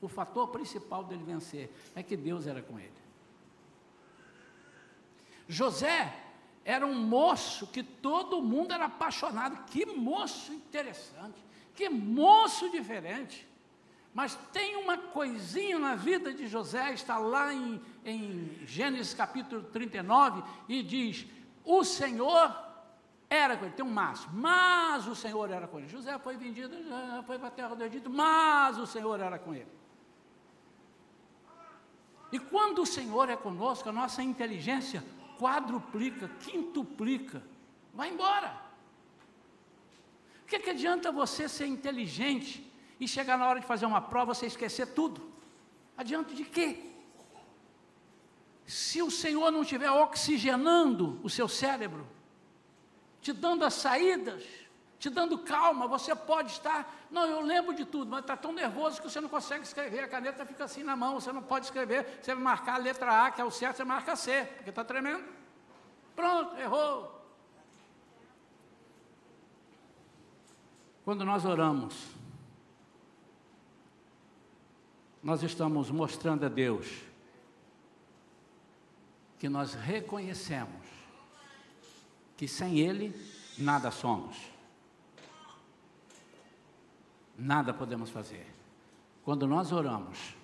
o 0.00 0.08
fator 0.08 0.48
principal 0.48 1.04
dele 1.04 1.22
vencer 1.22 1.70
é 1.94 2.02
que 2.02 2.16
Deus 2.16 2.46
era 2.46 2.62
com 2.62 2.78
ele. 2.78 2.90
José 5.46 6.14
era 6.64 6.86
um 6.86 6.94
moço 6.94 7.66
que 7.66 7.82
todo 7.82 8.40
mundo 8.40 8.72
era 8.72 8.86
apaixonado. 8.86 9.64
Que 9.66 9.84
moço 9.84 10.52
interessante, 10.52 11.44
que 11.74 11.88
moço 11.88 12.70
diferente. 12.70 13.46
Mas 14.12 14.34
tem 14.52 14.76
uma 14.76 14.98
coisinha 14.98 15.78
na 15.78 15.94
vida 15.94 16.34
de 16.34 16.46
José, 16.48 16.92
está 16.92 17.16
lá 17.18 17.54
em, 17.54 17.80
em 18.04 18.58
Gênesis 18.66 19.14
capítulo 19.14 19.62
39, 19.62 20.42
e 20.68 20.82
diz: 20.82 21.26
O 21.64 21.84
Senhor 21.84 22.70
era 23.28 23.56
com 23.56 23.64
ele, 23.64 23.74
tem 23.74 23.84
um 23.84 23.90
mas, 23.90 24.26
mas 24.32 25.06
o 25.06 25.14
Senhor 25.14 25.48
era 25.50 25.68
com 25.68 25.78
ele. 25.78 25.88
José 25.88 26.18
foi 26.18 26.36
vendido, 26.36 26.76
foi 27.24 27.38
para 27.38 27.48
a 27.48 27.52
terra 27.52 27.76
do 27.76 27.84
Egito, 27.84 28.10
mas 28.10 28.76
o 28.76 28.86
Senhor 28.86 29.20
era 29.20 29.38
com 29.38 29.54
ele. 29.54 29.68
E 32.32 32.38
quando 32.38 32.82
o 32.82 32.86
Senhor 32.86 33.28
é 33.28 33.36
conosco, 33.36 33.88
a 33.88 33.92
nossa 33.92 34.22
inteligência 34.22 35.04
quadruplica, 35.38 36.28
quintuplica, 36.40 37.42
vai 37.94 38.10
embora. 38.10 38.60
O 40.42 40.46
que, 40.46 40.58
que 40.58 40.70
adianta 40.70 41.12
você 41.12 41.48
ser 41.48 41.66
inteligente 41.66 42.69
e 43.00 43.08
chegar 43.08 43.38
na 43.38 43.48
hora 43.48 43.58
de 43.58 43.66
fazer 43.66 43.86
uma 43.86 44.00
prova 44.00 44.34
você 44.34 44.46
esquecer 44.46 44.88
tudo. 44.88 45.32
Adiante 45.96 46.34
de 46.34 46.44
quê? 46.44 46.90
Se 48.66 49.02
o 49.02 49.10
Senhor 49.10 49.50
não 49.50 49.62
estiver 49.62 49.90
oxigenando 49.90 51.18
o 51.24 51.30
seu 51.30 51.48
cérebro, 51.48 52.06
te 53.20 53.32
dando 53.32 53.64
as 53.64 53.74
saídas, 53.74 54.44
te 54.98 55.08
dando 55.08 55.38
calma, 55.38 55.88
você 55.88 56.14
pode 56.14 56.52
estar, 56.52 56.94
não, 57.10 57.24
eu 57.26 57.40
lembro 57.40 57.74
de 57.74 57.86
tudo, 57.86 58.10
mas 58.10 58.20
está 58.20 58.36
tão 58.36 58.52
nervoso 58.52 59.00
que 59.00 59.10
você 59.10 59.20
não 59.20 59.30
consegue 59.30 59.64
escrever, 59.64 60.04
a 60.04 60.08
caneta 60.08 60.44
fica 60.44 60.64
assim 60.64 60.82
na 60.82 60.94
mão, 60.94 61.18
você 61.18 61.32
não 61.32 61.42
pode 61.42 61.64
escrever, 61.64 62.20
você 62.20 62.34
vai 62.34 62.44
marcar 62.44 62.74
a 62.74 62.78
letra 62.78 63.26
A, 63.26 63.30
que 63.30 63.40
é 63.40 63.44
o 63.44 63.50
certo, 63.50 63.78
você 63.78 63.84
marca 63.84 64.14
C, 64.14 64.44
porque 64.56 64.70
está 64.70 64.84
tremendo. 64.84 65.24
Pronto, 66.14 66.54
errou. 66.56 67.18
Quando 71.02 71.24
nós 71.24 71.46
oramos, 71.46 72.19
nós 75.22 75.42
estamos 75.42 75.90
mostrando 75.90 76.46
a 76.46 76.48
Deus 76.48 76.86
que 79.38 79.48
nós 79.48 79.74
reconhecemos 79.74 80.86
que 82.36 82.48
sem 82.48 82.78
Ele 82.78 83.14
nada 83.58 83.90
somos, 83.90 84.36
nada 87.36 87.72
podemos 87.72 88.08
fazer. 88.10 88.46
Quando 89.22 89.46
nós 89.46 89.72
oramos, 89.72 90.34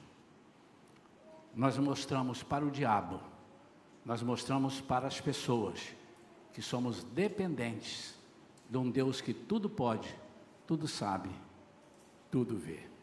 nós 1.55 1.79
mostramos 1.79 2.43
para 2.43 2.65
o 2.65 2.71
diabo, 2.71 3.21
nós 4.05 4.23
mostramos 4.23 4.81
para 4.81 5.07
as 5.07 5.21
pessoas 5.21 5.81
que 6.53 6.61
somos 6.61 7.03
dependentes 7.03 8.15
de 8.69 8.77
um 8.77 8.91
Deus 8.91 9.21
que 9.23 9.33
tudo 9.33 9.69
pode, 9.69 10.15
tudo 10.67 10.87
sabe, 10.87 11.31
tudo 12.31 12.57
vê. 12.57 12.96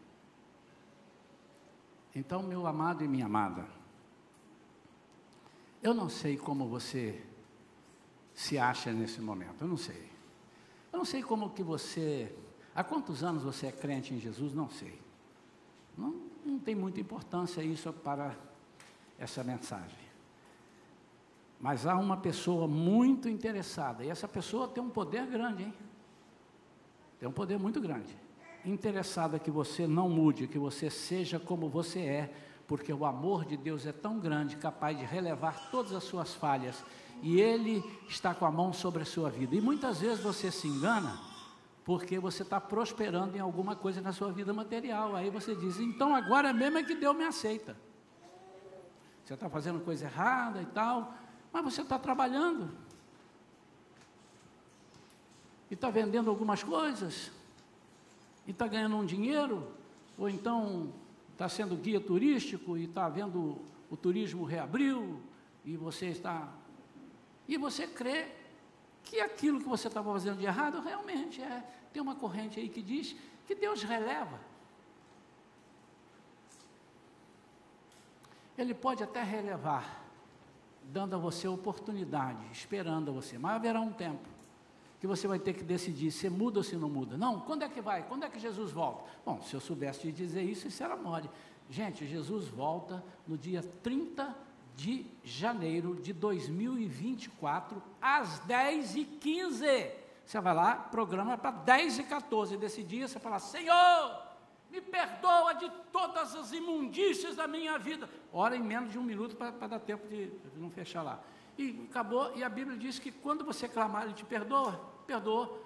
Então, 2.16 2.44
meu 2.44 2.68
amado 2.68 3.04
e 3.04 3.08
minha 3.08 3.26
amada, 3.26 3.66
eu 5.82 5.94
não 5.94 6.10
sei 6.10 6.38
como 6.38 6.68
você 6.68 7.24
se 8.34 8.58
acha 8.58 8.92
nesse 8.92 9.20
momento, 9.20 9.62
eu 9.62 9.68
não 9.68 9.78
sei. 9.78 10.12
Eu 10.92 11.00
não 11.00 11.06
sei 11.06 11.24
como 11.24 11.50
que 11.50 11.64
você, 11.64 12.36
há 12.76 12.84
quantos 12.84 13.24
anos 13.24 13.44
você 13.44 13.68
é 13.68 13.72
crente 13.72 14.14
em 14.14 14.20
Jesus, 14.20 14.54
não 14.54 14.70
sei. 14.70 15.02
Não, 15.98 16.22
não 16.46 16.60
tem 16.60 16.76
muita 16.76 17.02
importância 17.02 17.64
isso 17.64 17.92
para 17.92 18.36
essa 19.18 19.44
mensagem. 19.44 20.04
Mas 21.60 21.88
há 21.88 21.96
uma 21.98 22.18
pessoa 22.18 22.68
muito 22.68 23.28
interessada, 23.28 24.04
e 24.06 24.10
essa 24.10 24.28
pessoa 24.28 24.68
tem 24.68 24.84
um 24.84 24.90
poder 24.90 25.26
grande, 25.26 25.64
hein? 25.64 25.74
Tem 27.20 27.28
um 27.28 27.32
poder 27.32 27.58
muito 27.58 27.82
grande 27.82 28.23
interessada 28.66 29.40
que 29.40 29.52
você 29.52 29.86
não 29.88 30.10
mude, 30.10 30.48
que 30.48 30.58
você 30.58 30.90
seja 30.90 31.40
como 31.40 31.70
você 31.70 32.00
é, 32.00 32.34
porque 32.68 32.94
o 32.94 33.06
amor 33.06 33.46
de 33.46 33.58
Deus 33.58 33.86
é 33.86 33.92
tão 33.92 34.20
grande, 34.20 34.56
capaz 34.56 34.98
de 34.98 35.04
relevar 35.04 35.70
todas 35.70 35.94
as 35.94 36.04
suas 36.04 36.34
falhas, 36.34 36.84
e 37.22 37.40
Ele 37.40 37.84
está 38.08 38.34
com 38.34 38.46
a 38.46 38.52
mão 38.52 38.74
sobre 38.74 39.04
a 39.04 39.06
sua 39.06 39.30
vida. 39.30 39.56
E 39.56 39.62
muitas 39.62 40.00
vezes 40.00 40.24
você 40.24 40.50
se 40.50 40.68
engana, 40.68 41.20
porque 41.84 42.18
você 42.20 42.44
está 42.44 42.60
prosperando 42.60 43.36
em 43.36 43.40
alguma 43.40 43.76
coisa 43.76 44.02
na 44.02 44.14
sua 44.14 44.32
vida 44.32 44.54
material. 44.54 45.16
Aí 45.16 45.30
você 45.30 45.54
diz, 45.56 45.80
então 45.80 46.16
agora 46.16 46.54
mesmo 46.54 46.78
é 46.78 46.84
que 46.84 46.96
Deus 46.96 47.16
me 47.16 47.26
aceita. 47.26 47.76
Você 49.24 49.34
está 49.34 49.50
fazendo 49.50 49.80
coisa 49.80 50.06
errada 50.06 50.62
e 50.62 50.66
tal, 50.68 51.14
mas 51.52 51.64
você 51.64 51.82
está 51.82 51.98
trabalhando. 51.98 52.72
E 55.70 55.74
está 55.74 55.90
vendendo 55.90 56.30
algumas 56.30 56.62
coisas, 56.62 57.32
e 58.46 58.52
está 58.52 58.68
ganhando 58.68 58.96
um 58.96 59.06
dinheiro, 59.06 59.72
ou 60.18 60.30
então 60.30 60.94
está 61.32 61.48
sendo 61.48 61.76
guia 61.76 62.00
turístico 62.00 62.78
e 62.78 62.86
está 62.86 63.10
vendo 63.10 63.60
o 63.90 63.98
turismo 63.98 64.44
reabriu, 64.44 65.22
e 65.66 65.78
você 65.78 66.08
está. 66.08 66.52
E 67.48 67.58
você 67.58 67.88
crê 67.88 68.28
que 69.04 69.20
aquilo 69.20 69.60
que 69.60 69.68
você 69.68 69.88
estava 69.88 70.12
fazendo 70.12 70.38
de 70.38 70.46
errado 70.46 70.82
realmente 70.82 71.42
é. 71.42 71.64
Tem 71.92 72.02
uma 72.02 72.16
corrente 72.16 72.60
aí 72.60 72.70
que 72.70 72.82
diz 72.82 73.16
que 73.46 73.54
Deus 73.54 73.84
releva. 73.84 74.40
Ele 78.58 78.74
pode 78.74 79.04
até 79.04 79.24
relevar, 79.24 80.04
dando 80.84 81.16
a 81.16 81.20
você 81.20 81.48
oportunidade, 81.48 82.40
esperando 82.52 83.10
a 83.10 83.14
você, 83.14 83.38
mas 83.38 83.56
haverá 83.56 83.82
um 83.82 83.92
tempo 83.92 84.33
que 85.04 85.08
você 85.08 85.28
vai 85.28 85.38
ter 85.38 85.52
que 85.52 85.66
decidir 85.66 86.12
se 86.12 86.30
muda 86.30 86.62
ou 86.62 86.64
se 86.64 86.78
não 86.78 86.88
muda. 86.88 87.18
Não, 87.18 87.42
quando 87.42 87.64
é 87.64 87.68
que 87.68 87.82
vai? 87.82 88.04
Quando 88.04 88.24
é 88.24 88.30
que 88.30 88.40
Jesus 88.40 88.72
volta? 88.72 89.04
Bom, 89.26 89.42
se 89.42 89.54
eu 89.54 89.60
soubesse 89.60 90.10
dizer 90.14 90.42
isso, 90.44 90.66
isso 90.66 90.82
era 90.82 90.96
mole. 90.96 91.30
Gente, 91.70 92.08
Jesus 92.08 92.48
volta 92.48 93.04
no 93.28 93.38
dia 93.38 93.62
30 93.62 94.34
de 94.78 95.06
janeiro 95.22 95.94
de 95.96 96.14
2024, 96.14 97.84
às 98.02 98.40
10h15. 98.48 99.92
Você 100.26 100.40
vai 100.40 100.56
lá, 100.56 100.76
programa 100.76 101.38
para 101.38 101.52
10 101.52 102.00
e 102.00 102.04
14 102.06 102.56
desse 102.56 102.82
dia, 102.82 103.06
você 103.06 103.20
fala, 103.20 103.40
Senhor, 103.40 104.24
me 104.72 104.80
perdoa 104.80 105.52
de 105.56 105.70
todas 105.92 106.34
as 106.34 106.54
imundícias 106.54 107.36
da 107.36 107.46
minha 107.46 107.78
vida. 107.78 108.10
Ora 108.32 108.56
em 108.56 108.64
menos 108.64 108.94
de 108.94 108.98
um 108.98 109.04
minuto 109.04 109.36
para 109.36 109.68
dar 109.68 109.80
tempo 109.82 110.08
de 110.08 110.32
não 110.56 110.70
fechar 110.70 111.04
lá. 111.04 111.20
E 111.58 111.86
acabou, 111.90 112.32
e 112.38 112.42
a 112.42 112.48
Bíblia 112.48 112.78
diz 112.78 113.00
que 113.00 113.12
quando 113.12 113.44
você 113.44 113.68
clamar, 113.68 114.04
Ele 114.04 114.14
te 114.14 114.24
perdoa 114.24 114.93
perdoou. 115.04 115.64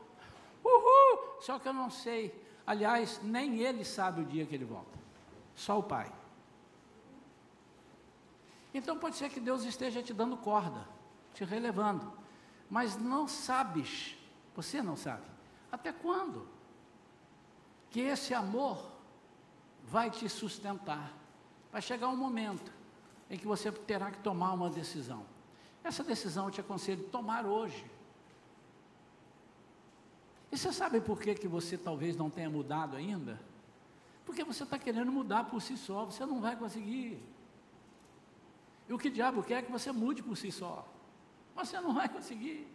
Uhul! 0.63 1.41
Só 1.41 1.59
que 1.59 1.67
eu 1.67 1.73
não 1.73 1.89
sei. 1.89 2.33
Aliás, 2.65 3.21
nem 3.23 3.59
ele 3.59 3.85
sabe 3.85 4.21
o 4.21 4.25
dia 4.25 4.45
que 4.45 4.53
ele 4.53 4.65
volta. 4.65 4.97
Só 5.55 5.79
o 5.79 5.83
Pai. 5.83 6.11
Então 8.73 8.97
pode 8.97 9.15
ser 9.15 9.29
que 9.29 9.39
Deus 9.39 9.63
esteja 9.63 10.03
te 10.03 10.13
dando 10.13 10.37
corda, 10.37 10.87
te 11.33 11.43
relevando, 11.43 12.11
mas 12.69 12.95
não 12.95 13.27
sabes, 13.27 14.15
você 14.55 14.81
não 14.81 14.95
sabe, 14.95 15.25
até 15.71 15.91
quando 15.91 16.47
que 17.89 18.01
esse 18.01 18.33
amor 18.33 18.91
vai 19.83 20.11
te 20.11 20.27
sustentar. 20.29 21.11
Vai 21.71 21.81
chegar 21.81 22.09
um 22.09 22.15
momento 22.15 22.71
em 23.29 23.37
que 23.37 23.47
você 23.47 23.71
terá 23.71 24.11
que 24.11 24.19
tomar 24.19 24.53
uma 24.53 24.69
decisão. 24.69 25.25
Essa 25.83 26.03
decisão 26.03 26.45
eu 26.45 26.51
te 26.51 26.61
aconselho 26.61 27.03
tomar 27.05 27.45
hoje. 27.45 27.85
E 30.51 30.57
você 30.57 30.71
sabe 30.71 31.01
por 31.01 31.19
que, 31.19 31.35
que 31.35 31.47
você 31.47 31.77
talvez 31.77 32.15
não 32.15 32.29
tenha 32.29 32.49
mudado 32.49 32.95
ainda? 32.95 33.39
Porque 34.25 34.43
você 34.43 34.63
está 34.63 34.77
querendo 34.77 35.11
mudar 35.11 35.45
por 35.45 35.61
si 35.61 35.77
só, 35.77 36.05
você 36.05 36.25
não 36.25 36.41
vai 36.41 36.55
conseguir. 36.55 37.21
E 38.87 38.93
o 38.93 38.97
que 38.97 39.09
diabo 39.09 39.43
quer 39.43 39.59
é 39.59 39.61
que 39.61 39.71
você 39.71 39.91
mude 39.91 40.23
por 40.23 40.37
si 40.37 40.51
só. 40.51 40.87
Você 41.55 41.79
não 41.79 41.93
vai 41.93 42.07
conseguir. 42.07 42.67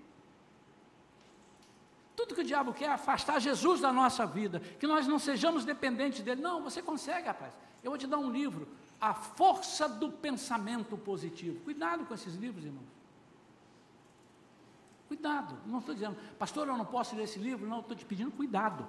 Tudo 2.14 2.34
que 2.34 2.42
o 2.42 2.44
diabo 2.44 2.74
quer 2.74 2.86
é 2.86 2.88
afastar 2.88 3.40
Jesus 3.40 3.80
da 3.80 3.92
nossa 3.92 4.26
vida, 4.26 4.60
que 4.60 4.86
nós 4.86 5.06
não 5.06 5.18
sejamos 5.18 5.64
dependentes 5.64 6.22
dele. 6.22 6.42
Não, 6.42 6.62
você 6.62 6.82
consegue, 6.82 7.26
rapaz. 7.26 7.54
Eu 7.82 7.90
vou 7.90 7.98
te 7.98 8.06
dar 8.06 8.18
um 8.18 8.30
livro, 8.30 8.68
A 9.00 9.14
Força 9.14 9.88
do 9.88 10.10
Pensamento 10.10 10.96
Positivo. 10.96 11.60
Cuidado 11.64 12.04
com 12.04 12.14
esses 12.14 12.34
livros, 12.34 12.64
irmãos. 12.64 13.01
Cuidado, 15.22 15.56
não 15.66 15.78
estou 15.78 15.94
dizendo, 15.94 16.16
pastor, 16.36 16.66
eu 16.66 16.76
não 16.76 16.84
posso 16.84 17.14
ler 17.14 17.22
esse 17.22 17.38
livro, 17.38 17.64
não, 17.64 17.78
estou 17.78 17.96
te 17.96 18.04
pedindo 18.04 18.32
cuidado. 18.32 18.88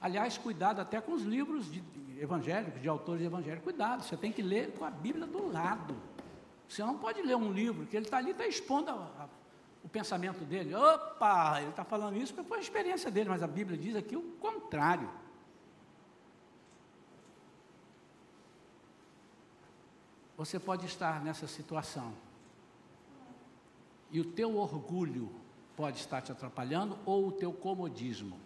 Aliás, 0.00 0.38
cuidado 0.38 0.80
até 0.80 1.00
com 1.00 1.10
os 1.10 1.22
livros 1.22 1.72
de, 1.72 1.82
evangélicos, 2.20 2.80
de 2.80 2.88
autores 2.88 3.26
evangélicos. 3.26 3.64
Cuidado, 3.64 4.04
você 4.04 4.16
tem 4.16 4.30
que 4.30 4.40
ler 4.40 4.70
com 4.78 4.84
a 4.84 4.92
Bíblia 4.92 5.26
do 5.26 5.50
lado. 5.50 5.96
Você 6.68 6.84
não 6.84 6.96
pode 6.96 7.20
ler 7.20 7.34
um 7.34 7.52
livro 7.52 7.84
que 7.84 7.96
ele 7.96 8.06
está 8.06 8.18
ali, 8.18 8.30
está 8.30 8.46
expondo 8.46 8.90
a, 8.90 8.94
a, 8.94 9.28
o 9.82 9.88
pensamento 9.88 10.44
dele. 10.44 10.72
Opa, 10.72 11.60
ele 11.60 11.70
está 11.70 11.82
falando 11.82 12.16
isso 12.16 12.32
porque 12.32 12.48
foi 12.48 12.58
a 12.58 12.60
experiência 12.60 13.10
dele, 13.10 13.28
mas 13.28 13.42
a 13.42 13.48
Bíblia 13.48 13.76
diz 13.76 13.96
aqui 13.96 14.14
o 14.14 14.22
contrário. 14.38 15.10
Você 20.36 20.60
pode 20.60 20.86
estar 20.86 21.24
nessa 21.24 21.48
situação 21.48 22.14
e 24.10 24.20
o 24.20 24.24
teu 24.24 24.56
orgulho 24.56 25.30
pode 25.76 25.98
estar 25.98 26.20
te 26.22 26.30
atrapalhando 26.30 26.98
ou 27.04 27.28
o 27.28 27.32
teu 27.32 27.52
comodismo. 27.52 28.38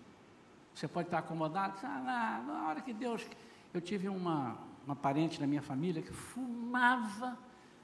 Você 0.75 0.87
pode 0.87 1.09
estar 1.09 1.19
acomodado, 1.19 1.75
ah, 1.83 2.43
na 2.47 2.69
hora 2.69 2.81
que 2.81 2.93
Deus. 2.93 3.27
Eu 3.75 3.81
tive 3.81 4.09
uma, 4.09 4.57
uma 4.87 4.97
parente 4.97 5.41
na 5.41 5.47
minha 5.47 5.61
família 5.61 6.01
que 6.01 6.13
fumava, 6.13 7.37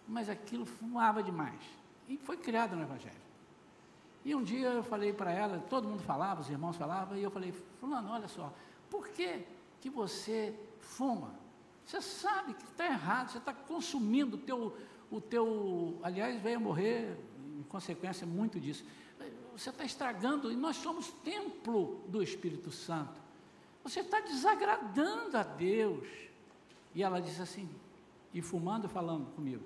mas 0.08 0.30
aquilo 0.30 0.64
fumava 0.64 1.22
demais. 1.22 1.60
E 2.08 2.16
foi 2.16 2.36
criada 2.36 2.74
no 2.74 2.82
Evangelho. 2.82 3.24
E 4.24 4.34
um 4.34 4.42
dia 4.42 4.68
eu 4.68 4.82
falei 4.82 5.12
para 5.12 5.30
ela, 5.30 5.58
todo 5.68 5.86
mundo 5.86 6.02
falava, 6.02 6.40
os 6.40 6.48
irmãos 6.48 6.76
falavam, 6.76 7.16
e 7.18 7.22
eu 7.22 7.30
falei, 7.30 7.52
fulano, 7.78 8.10
olha 8.10 8.26
só, 8.26 8.52
por 8.88 9.08
que, 9.08 9.44
que 9.80 9.90
você 9.90 10.58
fuma? 10.80 11.34
Você 11.84 12.00
sabe 12.00 12.54
que 12.54 12.62
está 12.64 12.86
errado, 12.86 13.30
você 13.30 13.38
está 13.38 13.52
consumindo 13.52 14.36
o 14.36 14.40
teu, 14.40 14.76
o 15.10 15.20
teu. 15.20 15.98
Aliás, 16.02 16.40
veio 16.40 16.58
morrer 16.58 17.18
consequência 17.68 18.26
muito 18.26 18.58
disso. 18.58 18.84
Você 19.56 19.70
está 19.70 19.84
estragando, 19.84 20.50
e 20.50 20.56
nós 20.56 20.76
somos 20.76 21.12
templo 21.22 22.02
do 22.08 22.22
Espírito 22.22 22.72
Santo. 22.72 23.22
Você 23.84 24.00
está 24.00 24.20
desagradando 24.20 25.36
a 25.36 25.42
Deus. 25.42 26.08
E 26.94 27.02
ela 27.02 27.20
disse 27.20 27.40
assim, 27.40 27.68
e 28.32 28.42
fumando, 28.42 28.88
falando 28.88 29.26
comigo. 29.34 29.62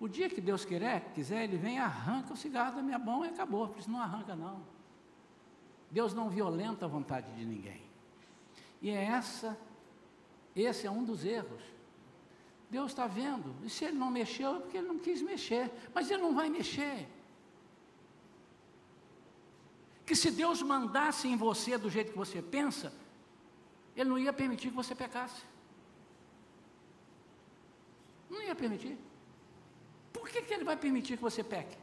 O 0.00 0.08
dia 0.08 0.28
que 0.28 0.40
Deus 0.40 0.64
quiser, 0.64 1.12
quiser, 1.14 1.44
Ele 1.44 1.56
vem 1.56 1.76
e 1.76 1.78
arranca 1.78 2.32
o 2.32 2.36
cigarro 2.36 2.76
da 2.76 2.82
minha 2.82 2.98
mão 2.98 3.24
e 3.24 3.28
acabou. 3.28 3.68
Por 3.68 3.78
isso 3.78 3.90
não 3.90 4.00
arranca, 4.00 4.34
não. 4.34 4.62
Deus 5.90 6.14
não 6.14 6.28
violenta 6.28 6.84
a 6.84 6.88
vontade 6.88 7.30
de 7.32 7.44
ninguém. 7.44 7.82
E 8.80 8.90
é 8.90 9.04
essa, 9.04 9.58
esse 10.54 10.86
é 10.86 10.90
um 10.90 11.04
dos 11.04 11.24
erros. 11.24 11.62
Deus 12.70 12.90
está 12.90 13.06
vendo. 13.06 13.54
E 13.64 13.70
se 13.70 13.84
Ele 13.84 13.96
não 13.96 14.10
mexeu, 14.10 14.56
é 14.56 14.60
porque 14.60 14.78
Ele 14.78 14.88
não 14.88 14.98
quis 14.98 15.22
mexer. 15.22 15.70
Mas 15.94 16.10
Ele 16.10 16.22
não 16.22 16.34
vai 16.34 16.48
mexer 16.48 17.06
que 20.06 20.14
se 20.14 20.30
Deus 20.30 20.62
mandasse 20.62 21.26
em 21.26 21.36
você 21.36 21.76
do 21.76 21.90
jeito 21.90 22.12
que 22.12 22.16
você 22.16 22.40
pensa, 22.40 22.92
Ele 23.96 24.08
não 24.08 24.18
ia 24.18 24.32
permitir 24.32 24.70
que 24.70 24.76
você 24.76 24.94
pecasse. 24.94 25.42
Não 28.30 28.40
ia 28.40 28.54
permitir. 28.54 28.96
Por 30.12 30.28
que, 30.28 30.42
que 30.42 30.54
Ele 30.54 30.62
vai 30.62 30.76
permitir 30.76 31.16
que 31.16 31.22
você 31.22 31.42
peque? 31.42 31.76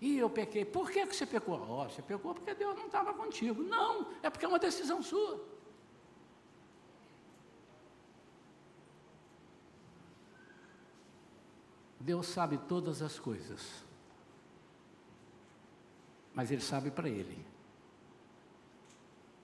E 0.00 0.16
eu 0.16 0.30
pequei. 0.30 0.64
Por 0.64 0.90
que, 0.90 1.06
que 1.06 1.14
você 1.14 1.26
pecou? 1.26 1.60
Oh, 1.68 1.84
você 1.84 2.00
pecou 2.00 2.34
porque 2.34 2.54
Deus 2.54 2.74
não 2.76 2.86
estava 2.86 3.12
contigo. 3.12 3.62
Não, 3.62 4.10
é 4.22 4.30
porque 4.30 4.46
é 4.46 4.48
uma 4.48 4.58
decisão 4.58 5.02
sua. 5.02 5.44
Deus 12.00 12.26
sabe 12.26 12.56
todas 12.56 13.02
as 13.02 13.18
coisas. 13.18 13.84
Mas 16.32 16.50
Ele 16.50 16.62
sabe 16.62 16.90
para 16.90 17.08
Ele. 17.08 17.55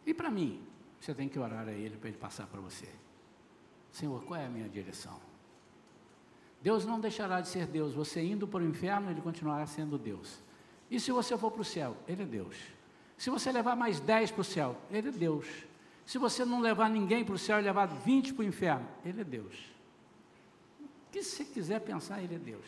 E 0.07 0.13
para 0.13 0.31
mim, 0.31 0.61
você 1.01 1.15
tem 1.15 1.29
que 1.29 1.39
orar 1.39 1.69
a 1.69 1.73
Ele 1.73 1.97
para 1.97 2.09
Ele 2.09 2.19
passar 2.19 2.47
para 2.47 2.61
você. 2.61 2.89
Senhor, 3.91 4.23
qual 4.25 4.41
é 4.41 4.47
a 4.47 4.51
minha 4.51 4.69
direção? 4.69 5.19
Deus 6.63 6.85
não 6.85 7.01
deixará 7.01 7.41
de 7.41 7.49
ser 7.49 7.67
Deus. 7.67 7.93
Você 7.95 8.23
indo 8.23 8.47
para 8.47 8.63
o 8.63 8.67
inferno, 8.67 9.11
Ele 9.11 9.21
continuará 9.21 9.67
sendo 9.67 9.99
Deus. 9.99 10.41
E 10.91 11.01
se 11.01 11.11
você 11.11 11.37
for 11.37 11.51
para 11.51 11.63
o 11.63 11.65
céu, 11.65 11.97
Ele 12.07 12.23
é 12.23 12.27
Deus. 12.27 12.57
Se 13.19 13.31
você 13.31 13.51
levar 13.53 13.77
mais 13.77 14.01
10 14.01 14.31
para 14.31 14.41
o 14.41 14.45
céu, 14.45 14.77
Ele 14.91 15.09
é 15.09 15.13
Deus. 15.13 15.47
Se 16.07 16.19
você 16.19 16.45
não 16.45 16.61
levar 16.61 16.89
ninguém 16.89 17.25
para 17.25 17.35
o 17.35 17.39
céu 17.39 17.59
e 17.59 17.63
levar 17.63 17.87
20 17.87 18.35
para 18.35 18.43
o 18.43 18.47
inferno, 18.47 18.89
Ele 19.05 19.21
é 19.21 19.25
Deus. 19.25 19.55
O 20.81 21.13
que 21.13 21.23
você 21.23 21.45
quiser 21.45 21.81
pensar, 21.81 22.23
Ele 22.23 22.35
é 22.35 22.39
Deus. 22.39 22.65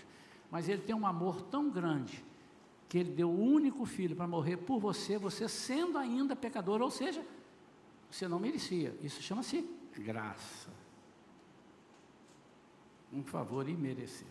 Mas 0.50 0.68
Ele 0.68 0.82
tem 0.82 0.94
um 0.94 1.06
amor 1.06 1.42
tão 1.42 1.70
grande 1.70 2.22
que 2.94 2.98
Ele 3.00 3.10
deu 3.10 3.28
o 3.28 3.40
único 3.40 3.84
filho 3.84 4.14
para 4.14 4.24
morrer 4.24 4.56
por 4.56 4.78
você, 4.78 5.18
você 5.18 5.48
sendo 5.48 5.98
ainda 5.98 6.36
pecador, 6.36 6.80
ou 6.80 6.92
seja, 6.92 7.26
você 8.08 8.28
não 8.28 8.38
merecia. 8.38 8.96
Isso 9.02 9.20
chama-se 9.20 9.68
graça. 9.98 10.70
Um 13.12 13.24
favor 13.24 13.68
imerecido. 13.68 14.30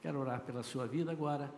Quero 0.00 0.20
orar 0.20 0.42
pela 0.42 0.62
sua 0.62 0.86
vida 0.86 1.10
agora, 1.10 1.52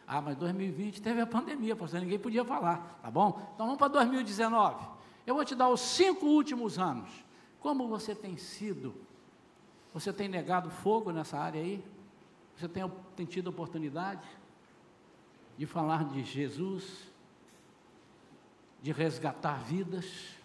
Ah, 0.07 0.21
mas 0.21 0.37
2020 0.37 1.03
teve 1.03 1.21
a 1.21 1.27
pandemia, 1.27 1.75
pastor, 1.75 2.01
ninguém 2.01 2.21
podia 2.21 2.45
falar. 2.45 3.01
Tá 3.03 3.11
bom? 3.11 3.51
Então 3.53 3.67
vamos 3.67 3.79
para 3.79 3.89
2019. 3.89 4.87
Eu 5.27 5.35
vou 5.35 5.45
te 5.45 5.57
dar 5.57 5.71
os 5.71 5.81
cinco 5.81 6.25
últimos 6.25 6.79
anos. 6.79 7.11
Como 7.59 7.89
você 7.89 8.15
tem 8.15 8.37
sido? 8.37 8.95
Você 9.93 10.13
tem 10.13 10.29
negado 10.29 10.71
fogo 10.71 11.11
nessa 11.11 11.37
área 11.37 11.61
aí? 11.61 11.85
Você 12.57 12.69
tem, 12.69 12.89
tem 13.17 13.27
tido 13.27 13.49
oportunidade 13.49 14.23
de 15.57 15.67
falar 15.67 16.05
de 16.05 16.23
Jesus, 16.23 17.11
de 18.81 18.93
resgatar 18.93 19.65
vidas? 19.65 20.38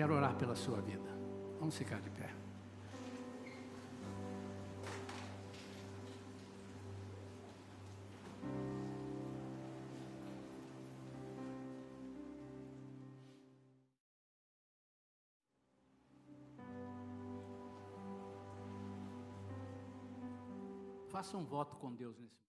Quero 0.00 0.14
orar 0.14 0.34
pela 0.34 0.56
sua 0.56 0.80
vida. 0.80 1.10
Vamos 1.58 1.76
ficar 1.76 2.00
de 2.00 2.08
pé. 2.08 2.34
Faça 21.10 21.36
um 21.36 21.44
voto 21.44 21.76
com 21.76 21.94
Deus 21.94 22.18
nesse 22.18 22.49